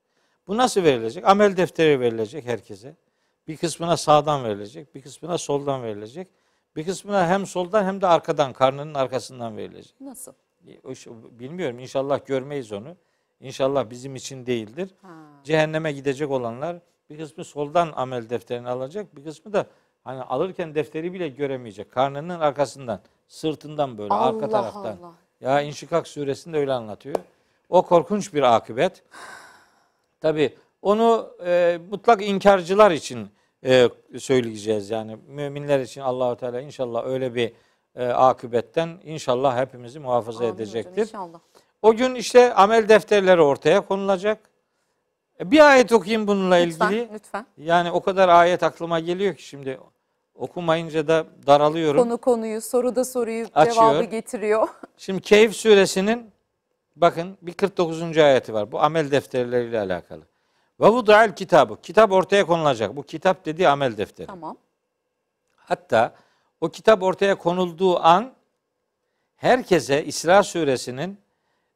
Bu 0.47 0.57
nasıl 0.57 0.83
verilecek? 0.83 1.27
Amel 1.27 1.57
defteri 1.57 1.99
verilecek 1.99 2.45
herkese. 2.45 2.95
Bir 3.47 3.57
kısmına 3.57 3.97
sağdan 3.97 4.43
verilecek, 4.43 4.95
bir 4.95 5.01
kısmına 5.01 5.37
soldan 5.37 5.83
verilecek. 5.83 6.27
Bir 6.75 6.85
kısmına 6.85 7.27
hem 7.27 7.45
soldan 7.45 7.83
hem 7.85 8.01
de 8.01 8.07
arkadan, 8.07 8.53
karnının 8.53 8.93
arkasından 8.93 9.57
verilecek. 9.57 10.01
Nasıl? 10.01 10.33
İş- 10.89 11.07
Bilmiyorum 11.31 11.79
inşallah 11.79 12.25
görmeyiz 12.25 12.71
onu. 12.71 12.95
İnşallah 13.39 13.89
bizim 13.89 14.15
için 14.15 14.45
değildir. 14.45 14.89
Ha. 15.01 15.07
Cehenneme 15.43 15.91
gidecek 15.91 16.31
olanlar 16.31 16.77
bir 17.09 17.17
kısmı 17.17 17.43
soldan 17.43 17.91
amel 17.95 18.29
defterini 18.29 18.69
alacak, 18.69 19.15
bir 19.15 19.23
kısmı 19.23 19.53
da 19.53 19.65
hani 20.03 20.21
alırken 20.21 20.75
defteri 20.75 21.13
bile 21.13 21.27
göremeyecek. 21.29 21.91
Karnının 21.91 22.39
arkasından, 22.39 22.99
sırtından 23.27 23.97
böyle 23.97 24.13
arka 24.13 24.37
Allah 24.45 24.49
taraftan. 24.49 24.97
Allah. 24.97 25.13
Ya 25.41 25.61
İnşikak 25.61 26.07
suresinde 26.07 26.57
öyle 26.57 26.73
anlatıyor. 26.73 27.15
O 27.69 27.81
korkunç 27.81 28.33
bir 28.33 28.55
akıbet. 28.55 29.03
Tabi 30.21 30.55
onu 30.81 31.29
e, 31.45 31.79
mutlak 31.91 32.21
inkarcılar 32.21 32.91
için 32.91 33.29
e, 33.65 33.89
söyleyeceğiz 34.19 34.89
yani 34.89 35.17
müminler 35.27 35.79
için 35.79 36.01
Allahu 36.01 36.35
Teala 36.37 36.61
inşallah 36.61 37.05
öyle 37.05 37.35
bir 37.35 37.53
e, 37.95 38.05
akıbetten 38.05 38.99
inşallah 39.03 39.57
hepimizi 39.57 39.99
muhafaza 39.99 40.37
Amin 40.39 40.49
hocam, 40.49 40.55
edecektir. 40.63 41.01
inşallah. 41.01 41.39
O 41.81 41.93
gün 41.93 42.15
işte 42.15 42.53
amel 42.53 42.89
defterleri 42.89 43.41
ortaya 43.41 43.81
konulacak. 43.81 44.49
E, 45.39 45.51
Bir 45.51 45.59
ayet 45.71 45.91
okuyayım 45.91 46.27
bununla 46.27 46.55
Lütfen, 46.55 46.91
ilgili. 46.91 47.09
lütfen. 47.13 47.45
Yani 47.57 47.91
o 47.91 48.01
kadar 48.01 48.29
ayet 48.29 48.63
aklıma 48.63 48.99
geliyor 48.99 49.35
ki 49.35 49.43
şimdi 49.43 49.79
okumayınca 50.41 51.07
da 51.07 51.25
daralıyorum. 51.47 52.03
Konu 52.03 52.17
konuyu, 52.17 52.61
soruda 52.61 53.05
soruyu 53.05 53.47
Açıyor. 53.55 53.75
cevabı 53.75 54.03
getiriyor. 54.03 54.67
Şimdi 54.97 55.21
Keyif 55.21 55.55
suresinin 55.55 56.31
bakın 56.95 57.37
bir 57.41 57.53
49. 57.53 58.17
ayeti 58.17 58.53
var. 58.53 58.71
Bu 58.71 58.81
amel 58.81 59.11
defterleriyle 59.11 59.79
alakalı. 59.79 60.21
Ve 60.79 60.87
vuda'el 60.87 61.35
kitabı. 61.35 61.81
Kitap 61.81 62.11
ortaya 62.11 62.45
konulacak. 62.45 62.95
Bu 62.95 63.03
kitap 63.03 63.45
dediği 63.45 63.67
amel 63.69 63.97
defteri. 63.97 64.27
tamam. 64.27 64.57
Hatta 65.55 66.13
o 66.61 66.69
kitap 66.69 67.03
ortaya 67.03 67.35
konulduğu 67.37 67.99
an 67.99 68.33
herkese 69.35 70.05
İsra 70.05 70.43
suresinin 70.43 71.19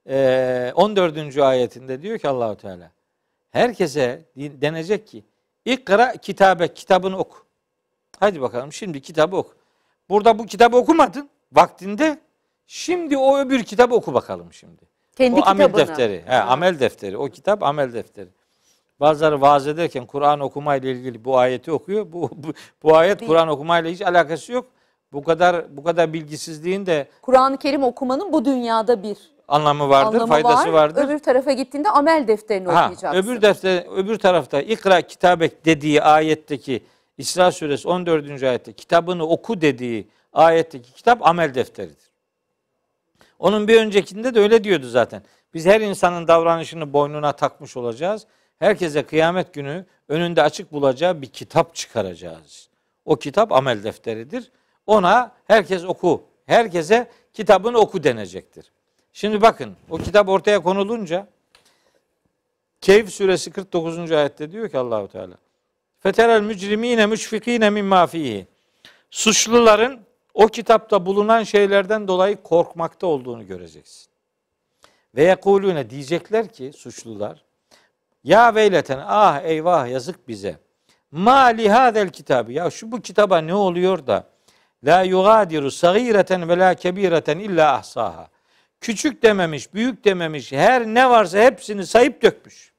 eee, 0.10 0.72
14. 0.76 1.38
ayetinde 1.38 2.02
diyor 2.02 2.18
ki 2.20 2.30
Allahu 2.30 2.56
Teala 2.58 2.92
herkese 3.52 4.26
denecek 4.36 5.08
ki 5.08 5.24
ikra 5.66 6.12
kitabe 6.12 6.74
kitabını 6.74 7.18
oku. 7.18 7.45
Hadi 8.20 8.42
bakalım 8.42 8.74
şimdi 8.74 9.02
kitabı 9.02 9.36
oku. 9.38 9.54
Burada 10.10 10.40
bu 10.40 10.46
kitabı 10.46 10.78
okumadın 10.78 11.30
vaktinde. 11.54 12.18
Şimdi 12.68 13.18
o 13.18 13.38
öbür 13.38 13.64
kitabı 13.64 13.96
oku 13.96 14.14
bakalım 14.14 14.54
şimdi. 14.54 14.82
Kendi 15.18 15.40
o 15.40 15.46
amel 15.46 15.66
kitabını. 15.68 15.88
defteri. 15.88 16.24
He, 16.28 16.36
Ha. 16.36 16.44
amel 16.44 16.80
defteri. 16.80 17.18
O 17.18 17.26
kitap 17.30 17.64
amel 17.64 17.94
defteri. 17.94 18.30
Bazıları 19.00 19.42
vaaz 19.42 19.68
ederken 19.68 20.06
Kur'an 20.06 20.40
okumayla 20.40 20.90
ilgili 20.90 21.26
bu 21.26 21.38
ayeti 21.38 21.72
okuyor. 21.72 22.12
Bu 22.12 22.30
bu, 22.36 22.54
bu 22.84 22.98
ayet. 22.98 23.26
Kur'an 23.28 23.48
okumayla 23.48 23.92
hiç 23.92 24.02
alakası 24.02 24.52
yok. 24.52 24.66
Bu 25.14 25.24
kadar 25.24 25.78
bu 25.78 25.84
kadar 25.84 26.14
bilgisizliğin 26.14 26.86
de 26.86 27.08
Kur'an-ı 27.22 27.58
Kerim 27.58 27.84
okumanın 27.84 28.34
bu 28.34 28.46
dünyada 28.46 29.04
bir 29.04 29.18
anlamı 29.48 29.90
vardır, 29.90 30.14
anlamı 30.16 30.28
faydası 30.32 30.68
var. 30.68 30.74
vardır. 30.74 31.06
Öbür 31.06 31.20
tarafa 31.20 31.52
gittiğinde 31.52 31.90
amel 31.90 32.28
defterini 32.28 32.68
Ha, 32.72 32.84
okuyacaksın. 32.86 33.20
öbür 33.24 33.42
defter 33.42 33.84
öbür 33.96 34.20
tarafta 34.20 34.62
ikra 34.62 35.02
kitabek 35.02 35.66
dediği 35.66 36.02
ayetteki 36.04 36.84
İsra 37.18 37.52
suresi 37.52 37.88
14. 37.88 38.44
ayette 38.44 38.74
kitabını 38.74 39.28
oku 39.28 39.62
dediği 39.62 40.08
ayetteki 40.34 40.94
kitap 40.94 41.28
amel 41.28 41.56
defteridir. 41.56 42.12
Onun 43.40 43.68
bir 43.68 43.80
öncekinde 43.82 44.36
de 44.36 44.40
öyle 44.40 44.64
diyordu 44.64 44.88
zaten. 44.88 45.24
Biz 45.54 45.66
her 45.66 45.82
insanın 45.82 46.28
davranışını 46.28 46.94
boynuna 46.94 47.32
takmış 47.32 47.78
olacağız. 47.78 48.28
Herkese 48.60 49.04
kıyamet 49.04 49.54
günü 49.54 49.86
önünde 50.10 50.42
açık 50.42 50.72
bulacağı 50.72 51.22
bir 51.22 51.28
kitap 51.28 51.76
çıkaracağız. 51.76 52.70
O 53.06 53.16
kitap 53.16 53.52
amel 53.52 53.84
defteridir. 53.84 54.52
Ona 54.88 55.32
herkes 55.48 55.86
oku. 55.86 56.24
Herkese 56.46 57.10
kitabını 57.34 57.78
oku 57.78 58.04
denecektir. 58.04 58.72
Şimdi 59.14 59.42
bakın 59.42 59.76
o 59.90 59.98
kitap 59.98 60.30
ortaya 60.30 60.60
konulunca 60.60 61.28
Keyf 62.82 63.10
suresi 63.10 63.52
49. 63.52 64.12
ayette 64.12 64.52
diyor 64.52 64.70
ki 64.70 64.78
Allahu 64.78 65.08
Teala. 65.08 65.38
Feterel 66.06 66.42
mücrimine 66.42 67.06
müşfikine 67.06 67.70
mimma 67.70 68.08
fihi. 68.08 68.48
Suçluların 69.10 70.00
o 70.34 70.48
kitapta 70.48 71.06
bulunan 71.06 71.44
şeylerden 71.44 72.08
dolayı 72.08 72.44
korkmakta 72.44 73.08
olduğunu 73.08 73.48
göreceksin. 73.48 74.08
Ve 75.16 75.24
yekulune 75.24 75.90
diyecekler 75.90 76.48
ki 76.48 76.72
suçlular 76.74 77.44
ya 78.24 78.56
veyleten 78.56 79.00
ah 79.08 79.42
eyvah 79.44 79.88
yazık 79.88 80.28
bize. 80.28 80.60
Ma 81.12 81.44
li 81.44 81.70
hadel 81.70 82.10
kitabı 82.10 82.52
ya 82.52 82.70
şu 82.70 82.92
bu 82.92 83.02
kitaba 83.02 83.38
ne 83.38 83.54
oluyor 83.54 84.08
da 84.08 84.28
la 84.84 85.02
yugadiru 85.04 85.72
sagireten 85.72 86.50
ve 86.50 86.58
la 86.58 86.74
kebireten 86.74 87.40
illa 87.40 87.74
ahsaha. 87.74 88.30
Küçük 88.82 89.24
dememiş, 89.24 89.74
büyük 89.74 90.06
dememiş, 90.06 90.52
her 90.52 90.86
ne 90.86 91.10
varsa 91.10 91.40
hepsini 91.40 91.86
sayıp 91.86 92.22
dökmüş. 92.22 92.74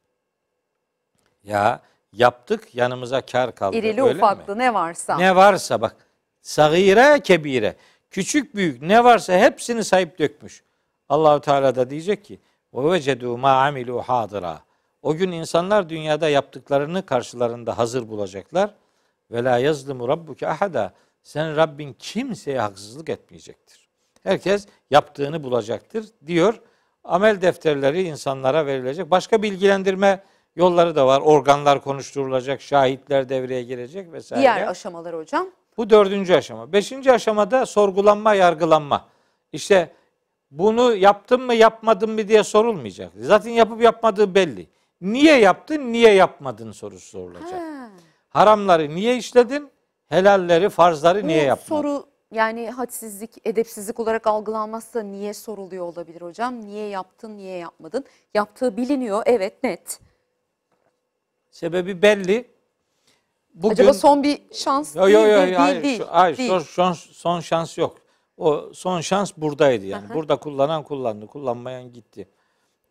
Ya 1.44 1.82
yaptık 2.12 2.74
yanımıza 2.74 3.20
kar 3.20 3.54
kaldı. 3.54 3.76
İrili 3.76 4.02
öyle 4.02 4.12
mi? 4.12 4.18
ufaklı 4.18 4.58
ne 4.58 4.74
varsa. 4.74 5.16
Ne 5.16 5.36
varsa 5.36 5.80
bak. 5.80 5.96
Sagire 6.42 7.20
kebire. 7.20 7.76
Küçük 8.10 8.54
büyük 8.54 8.82
ne 8.82 9.04
varsa 9.04 9.32
hepsini 9.38 9.84
sayıp 9.84 10.18
dökmüş. 10.18 10.62
Allahu 11.08 11.40
Teala 11.40 11.74
da 11.74 11.90
diyecek 11.90 12.24
ki 12.24 12.40
ve 12.74 12.90
vecedu 12.92 13.38
ma 13.38 13.66
amilu 13.66 14.02
hadira. 14.02 14.60
O 15.02 15.14
gün 15.14 15.32
insanlar 15.32 15.88
dünyada 15.88 16.28
yaptıklarını 16.28 17.06
karşılarında 17.06 17.78
hazır 17.78 18.08
bulacaklar. 18.08 18.70
Ve 19.30 19.44
la 19.44 19.58
yazlimu 19.58 20.08
rabbuke 20.08 20.48
ahada. 20.48 20.92
Sen 21.22 21.56
Rabbin 21.56 21.96
kimseye 21.98 22.60
haksızlık 22.60 23.08
etmeyecektir. 23.08 23.88
Herkes 24.22 24.66
yaptığını 24.90 25.44
bulacaktır 25.44 26.06
diyor. 26.26 26.60
Amel 27.04 27.40
defterleri 27.40 28.02
insanlara 28.02 28.66
verilecek. 28.66 29.10
Başka 29.10 29.42
bilgilendirme 29.42 30.22
yolları 30.56 30.96
da 30.96 31.06
var. 31.06 31.20
Organlar 31.20 31.80
konuşturulacak, 31.80 32.60
şahitler 32.60 33.28
devreye 33.28 33.62
girecek 33.62 34.12
vesaire. 34.12 34.40
Diğer 34.42 34.66
aşamalar 34.66 35.16
hocam. 35.16 35.46
Bu 35.76 35.90
dördüncü 35.90 36.34
aşama. 36.34 36.72
Beşinci 36.72 37.12
aşamada 37.12 37.66
sorgulanma, 37.66 38.34
yargılanma. 38.34 39.08
İşte 39.52 39.92
bunu 40.50 40.94
yaptın 40.96 41.42
mı 41.42 41.54
yapmadın 41.54 42.10
mı 42.10 42.28
diye 42.28 42.44
sorulmayacak. 42.44 43.12
Zaten 43.20 43.50
yapıp 43.50 43.82
yapmadığı 43.82 44.34
belli. 44.34 44.66
Niye 45.00 45.38
yaptın, 45.38 45.92
niye 45.92 46.12
yapmadın 46.12 46.72
sorusu 46.72 47.06
sorulacak. 47.08 47.52
Ha. 47.60 47.88
Haramları 48.28 48.94
niye 48.94 49.16
işledin, 49.16 49.70
helalleri, 50.08 50.68
farzları 50.68 51.26
niye 51.26 51.42
Bu 51.42 51.46
yapmadın? 51.46 51.82
soru 51.82 52.06
yani 52.32 52.70
hadsizlik, 52.70 53.30
edepsizlik 53.44 54.00
olarak 54.00 54.26
algılanmazsa 54.26 55.02
niye 55.02 55.34
soruluyor 55.34 55.84
olabilir 55.86 56.20
hocam? 56.22 56.66
Niye 56.66 56.88
yaptın, 56.88 57.36
niye 57.36 57.56
yapmadın? 57.58 58.04
Yaptığı 58.34 58.76
biliniyor, 58.76 59.22
evet 59.26 59.62
net. 59.62 60.00
Sebebi 61.56 62.02
belli. 62.02 62.50
Bugün, 63.54 63.74
Acaba 63.74 63.94
son 63.94 64.22
bir 64.22 64.42
şans 64.52 64.96
Yo, 64.96 65.06
değil, 65.06 65.14
yo, 65.14 65.26
yo, 65.26 65.42
değil, 65.42 65.54
hayır, 65.54 65.82
değil, 65.82 65.98
şu- 65.98 66.06
hayır, 66.10 66.36
değil. 66.36 66.60
Son, 66.60 66.92
son, 66.92 67.40
şans 67.40 67.78
yok. 67.78 67.96
O 68.38 68.70
son 68.74 69.00
şans 69.00 69.32
buradaydı 69.36 69.86
yani. 69.86 70.06
Aha. 70.06 70.14
Burada 70.14 70.36
kullanan 70.36 70.82
kullandı, 70.82 71.26
kullanmayan 71.26 71.92
gitti. 71.92 72.28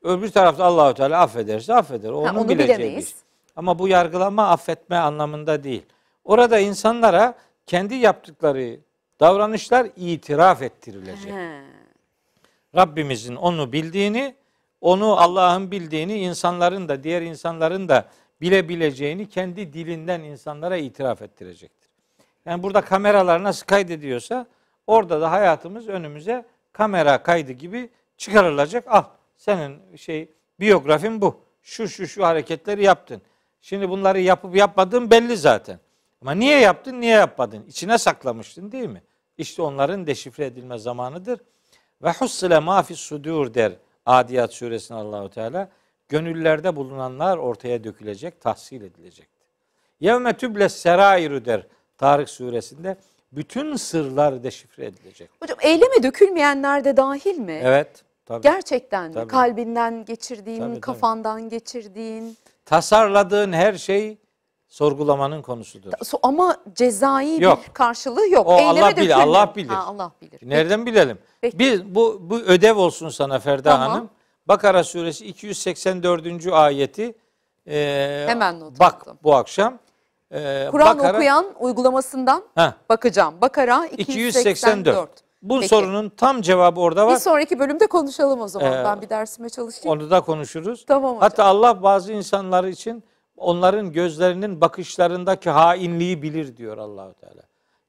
Öbür 0.04 0.32
tarafta 0.32 0.66
Allahu 0.66 0.94
Teala 0.94 1.22
affederse 1.22 1.74
affeder. 1.74 2.10
O 2.10 2.26
Ha, 2.26 2.32
onu 2.32 2.50
bileceği 2.50 2.70
bir 2.70 2.84
bilemeyiz. 2.84 3.16
Ama 3.56 3.80
bu 3.80 3.88
yargılama 3.88 4.50
affetme 4.50 4.98
anlamında 4.98 5.64
değil. 5.64 5.86
Orada 6.24 6.60
insanlara 6.60 7.36
kendi 7.66 7.96
yaptıkları 7.96 8.80
davranışlar 9.20 9.88
itiraf 9.96 10.62
ettirilecek. 10.62 11.34
He. 11.34 11.62
Rabbimizin 12.76 13.36
onu 13.36 13.72
bildiğini, 13.72 14.36
onu 14.82 15.20
Allah'ın 15.20 15.72
bildiğini, 15.72 16.18
insanların 16.18 16.90
da 16.90 17.04
diğer 17.04 17.22
insanların 17.22 17.90
da 17.90 18.06
bilebileceğini 18.42 19.30
kendi 19.30 19.74
dilinden 19.74 20.22
insanlara 20.22 20.78
itiraf 20.78 21.22
ettirecektir. 21.22 21.90
Yani 22.46 22.64
burada 22.64 22.82
kameralar 22.82 23.44
nasıl 23.44 23.66
kaydediyorsa 23.66 24.48
orada 24.88 25.22
da 25.22 25.32
hayatımız 25.32 25.88
önümüze 25.88 26.46
kamera 26.74 27.24
kaydı 27.24 27.52
gibi 27.52 27.90
çıkarılacak. 28.18 28.84
Al 28.88 29.04
senin 29.38 29.96
şey 29.96 30.30
biyografin 30.60 31.22
bu. 31.22 31.42
Şu 31.62 31.88
şu 31.88 32.08
şu 32.08 32.26
hareketleri 32.26 32.84
yaptın. 32.84 33.22
Şimdi 33.62 33.90
bunları 33.90 34.20
yapıp 34.20 34.56
yapmadığın 34.56 35.12
belli 35.12 35.38
zaten. 35.38 35.80
Ama 36.22 36.32
niye 36.32 36.60
yaptın, 36.60 37.02
niye 37.02 37.16
yapmadın? 37.16 37.64
İçine 37.68 37.98
saklamıştın 37.98 38.72
değil 38.72 38.90
mi? 38.90 39.04
İşte 39.38 39.62
onların 39.62 40.08
deşifre 40.08 40.46
edilme 40.46 40.78
zamanıdır. 40.78 41.40
Ve 42.04 42.12
hussile 42.12 42.60
ma 42.60 42.84
fis 42.84 43.00
sudur 43.00 43.54
der 43.54 43.74
Adiyat 44.06 44.54
suresinde 44.54 44.98
Allahu 44.98 45.30
Teala. 45.30 45.70
Gönüllerde 46.10 46.76
bulunanlar 46.76 47.38
ortaya 47.38 47.84
dökülecek, 47.84 48.42
tahsil 48.42 48.82
edilecektir. 48.82 49.48
Yevme 50.00 50.38
tüble 50.38 50.70
serairu 50.70 51.46
der 51.46 51.68
Tarık 51.98 52.30
suresinde. 52.30 52.98
Bütün 53.32 53.76
sırlar 53.76 54.44
deşifre 54.44 54.86
edilecek. 54.86 55.30
Hocam 55.42 55.58
eyleme 55.62 56.04
dökülmeyenler 56.04 56.86
de 56.86 56.98
dahil 56.98 57.38
mi? 57.38 57.62
Evet. 57.64 58.04
Tabii. 58.26 58.42
Gerçekten? 58.42 59.12
Tabii. 59.12 59.28
Kalbinden 59.28 60.06
geçirdiğin, 60.06 60.60
Tabii, 60.60 60.70
tabii. 60.72 60.82
kafandan 60.82 61.50
geçirdiğin. 61.50 62.38
Tasarladığın 62.66 63.54
her 63.54 63.74
şey 63.74 64.18
sorgulamanın 64.68 65.42
konusudur. 65.42 65.92
Ama 66.24 66.58
cezai 66.76 67.44
Yok. 67.44 67.60
bir 67.68 67.74
karşılığı 67.74 68.30
yok. 68.30 68.48
O 68.48 68.58
Eyleme 68.60 68.82
Allah 68.82 68.98
bilir. 68.98 69.22
Allah 69.22 69.54
bilir. 69.56 69.70
Ha, 69.70 69.84
Allah 69.86 70.12
bilir. 70.22 70.40
Nereden 70.44 70.86
bilelim? 70.86 71.18
Peki. 71.42 71.60
Biz 71.60 71.96
bu 71.96 72.18
bu 72.22 72.40
ödev 72.40 72.76
olsun 72.78 73.10
sana 73.10 73.40
Ferda 73.40 73.70
Tamam. 73.70 73.92
Hanım. 73.92 74.10
Bakara 74.48 74.84
suresi 74.84 75.26
284. 75.26 76.48
ayeti 76.52 77.16
e, 77.68 78.26
Hemen 78.28 78.60
not 78.60 78.80
bak 78.80 79.04
aldım. 79.08 79.20
bu 79.24 79.36
akşam. 79.36 79.80
E, 80.32 80.68
Kur'an 80.72 80.98
Bakara- 80.98 81.16
okuyan 81.16 81.46
uygulamasından 81.60 82.44
Heh, 82.56 82.72
bakacağım. 82.90 83.42
Bakara 83.42 83.86
284. 83.86 84.46
284. 84.48 85.10
Bu 85.42 85.56
Peki. 85.60 85.68
sorunun 85.70 86.10
tam 86.10 86.42
cevabı 86.42 86.80
orada 86.80 87.08
Bir 87.08 87.12
var. 87.12 87.18
sonraki 87.18 87.60
bölümde 87.60 87.88
konuşalım 87.88 88.42
o 88.42 88.48
zaman. 88.48 88.74
Ee, 88.74 88.84
ben 88.86 89.02
bir 89.02 89.10
dersime 89.10 89.50
çalışayım. 89.50 89.98
Onu 90.00 90.10
da 90.12 90.22
konuşuruz. 90.22 90.86
Tamam 90.88 91.10
hocam. 91.10 91.22
Hatta 91.22 91.44
Allah 91.44 91.84
bazı 91.84 92.14
insanlar 92.14 92.64
için 92.64 93.04
onların 93.38 93.92
gözlerinin 93.92 94.62
bakışlarındaki 94.62 95.50
hainliği 95.50 96.22
bilir 96.22 96.58
diyor 96.58 96.78
Allahu 96.78 97.14
Teala. 97.14 97.42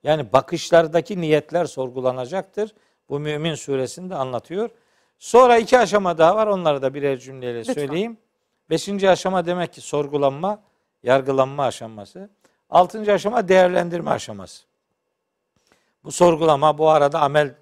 Yani 0.02 0.32
bakışlardaki 0.32 1.20
niyetler 1.20 1.64
sorgulanacaktır. 1.64 2.74
Bu 3.08 3.20
Mümin 3.20 3.54
suresinde 3.54 4.14
anlatıyor. 4.14 4.70
Sonra 5.18 5.58
iki 5.58 5.78
aşama 5.78 6.18
daha 6.18 6.36
var. 6.36 6.46
Onları 6.46 6.82
da 6.82 6.94
birer 6.94 7.18
cümleyle 7.18 7.58
Lütfen. 7.58 7.72
söyleyeyim. 7.74 8.18
Beşinci 8.70 9.10
aşama 9.10 9.46
demek 9.46 9.72
ki 9.72 9.80
sorgulanma, 9.80 10.62
yargılanma 11.02 11.64
aşaması. 11.64 12.30
Altıncı 12.70 13.12
aşama 13.12 13.48
değerlendirme 13.48 14.10
aşaması. 14.10 14.64
Bu 16.04 16.12
sorgulama 16.12 16.78
bu 16.78 16.88
arada 16.90 17.20
amel 17.20 17.54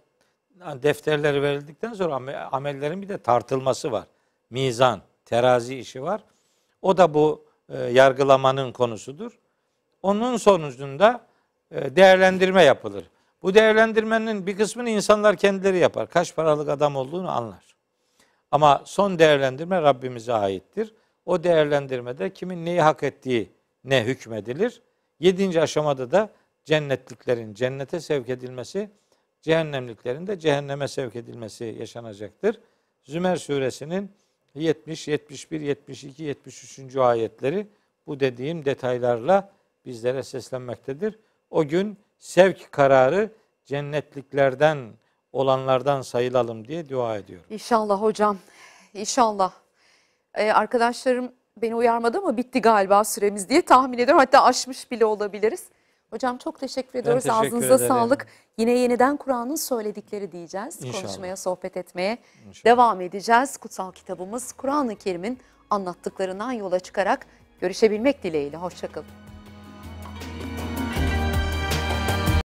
defterleri 0.61 1.43
verildikten 1.43 1.93
sonra 1.93 2.15
ame- 2.15 2.37
amellerin 2.37 3.03
bir 3.03 3.09
de 3.09 3.19
tartılması 3.19 3.93
var. 3.93 4.05
Mizan, 4.51 5.01
terazi 5.25 5.79
işi 5.79 6.03
var. 6.03 6.21
O 6.83 6.97
da 6.97 7.15
bu 7.15 7.45
e, 7.69 7.79
yargılamanın 7.79 8.73
konusudur. 8.73 9.39
Onun 10.03 10.37
sonucunda 10.37 11.21
e, 11.71 11.97
değerlendirme 11.97 12.63
yapılır. 12.63 13.05
Bu 13.45 13.55
değerlendirmenin 13.55 14.47
bir 14.47 14.57
kısmını 14.57 14.91
insanlar 14.91 15.37
kendileri 15.37 15.79
yapar. 15.79 16.11
Kaç 16.11 16.37
paralık 16.37 16.69
adam 16.69 16.97
olduğunu 16.97 17.31
anlar. 17.31 17.77
Ama 18.51 18.83
son 18.87 19.19
değerlendirme 19.19 19.83
Rabbimize 19.83 20.33
aittir. 20.33 20.95
O 21.27 21.45
değerlendirmede 21.45 22.33
kimin 22.33 22.65
neyi 22.65 22.81
hak 22.81 23.03
ettiği 23.03 23.51
ne 23.85 24.05
hükmedilir. 24.05 24.83
Yedinci 25.21 25.61
aşamada 25.61 26.11
da 26.11 26.31
cennetliklerin 26.65 27.55
cennete 27.55 28.01
sevk 28.01 28.29
edilmesi, 28.29 28.91
cehennemliklerin 29.43 30.27
de 30.27 30.39
cehenneme 30.39 30.89
sevk 30.89 31.17
edilmesi 31.17 31.77
yaşanacaktır. 31.79 32.61
Zümer 33.03 33.37
suresinin 33.37 34.11
70, 34.55 35.09
71, 35.09 35.61
72, 35.61 36.23
73. 36.23 36.97
ayetleri 36.97 37.67
bu 38.07 38.21
dediğim 38.21 38.65
detaylarla 38.65 39.53
bizlere 39.87 40.23
seslenmektedir. 40.23 41.19
O 41.51 41.69
gün 41.69 41.99
sevk 42.25 42.73
kararı 42.73 43.31
cennetliklerden 43.65 44.93
olanlardan 45.33 46.03
sayılalım 46.03 46.69
diye 46.69 46.89
dua 46.89 47.17
ediyorum. 47.17 47.47
İnşallah 47.51 48.03
hocam. 48.03 48.39
İnşallah. 48.95 49.53
Ee, 50.35 50.53
arkadaşlarım 50.53 51.33
beni 51.57 51.75
uyarmadı 51.75 52.19
ama 52.19 52.37
bitti 52.37 52.61
galiba 52.61 53.05
süremiz 53.05 53.49
diye 53.49 53.63
tahmin 53.63 53.99
ediyorum. 53.99 54.19
Hatta 54.19 54.45
aşmış 54.45 54.91
bile 54.91 55.05
olabiliriz. 55.05 55.65
Hocam 56.11 56.39
çok 56.39 56.61
teşekkür 56.61 56.99
ediyoruz. 56.99 57.23
teşekkür 57.25 57.47
Ağzınıza 57.47 57.75
ederim. 57.75 57.89
sağlık. 57.89 58.27
Yine 58.59 58.71
yeniden 58.73 59.17
Kur'an'ın 59.17 59.57
söyledikleri 59.57 60.33
diyeceğiz. 60.33 60.83
İnşallah. 60.83 61.03
Konuşmaya, 61.03 61.37
sohbet 61.37 61.77
etmeye 61.77 62.19
İnşallah. 62.49 62.65
devam 62.65 63.01
edeceğiz. 63.01 63.57
Kutsal 63.57 63.93
kitabımız 63.93 64.53
Kur'an-ı 64.53 64.97
Kerim'in 64.97 65.39
anlattıklarından 65.71 66.53
yola 66.53 66.81
çıkarak 66.81 67.27
görüşebilmek 67.61 68.23
dileğiyle. 68.23 68.57
Hoşçakalın. 68.57 69.24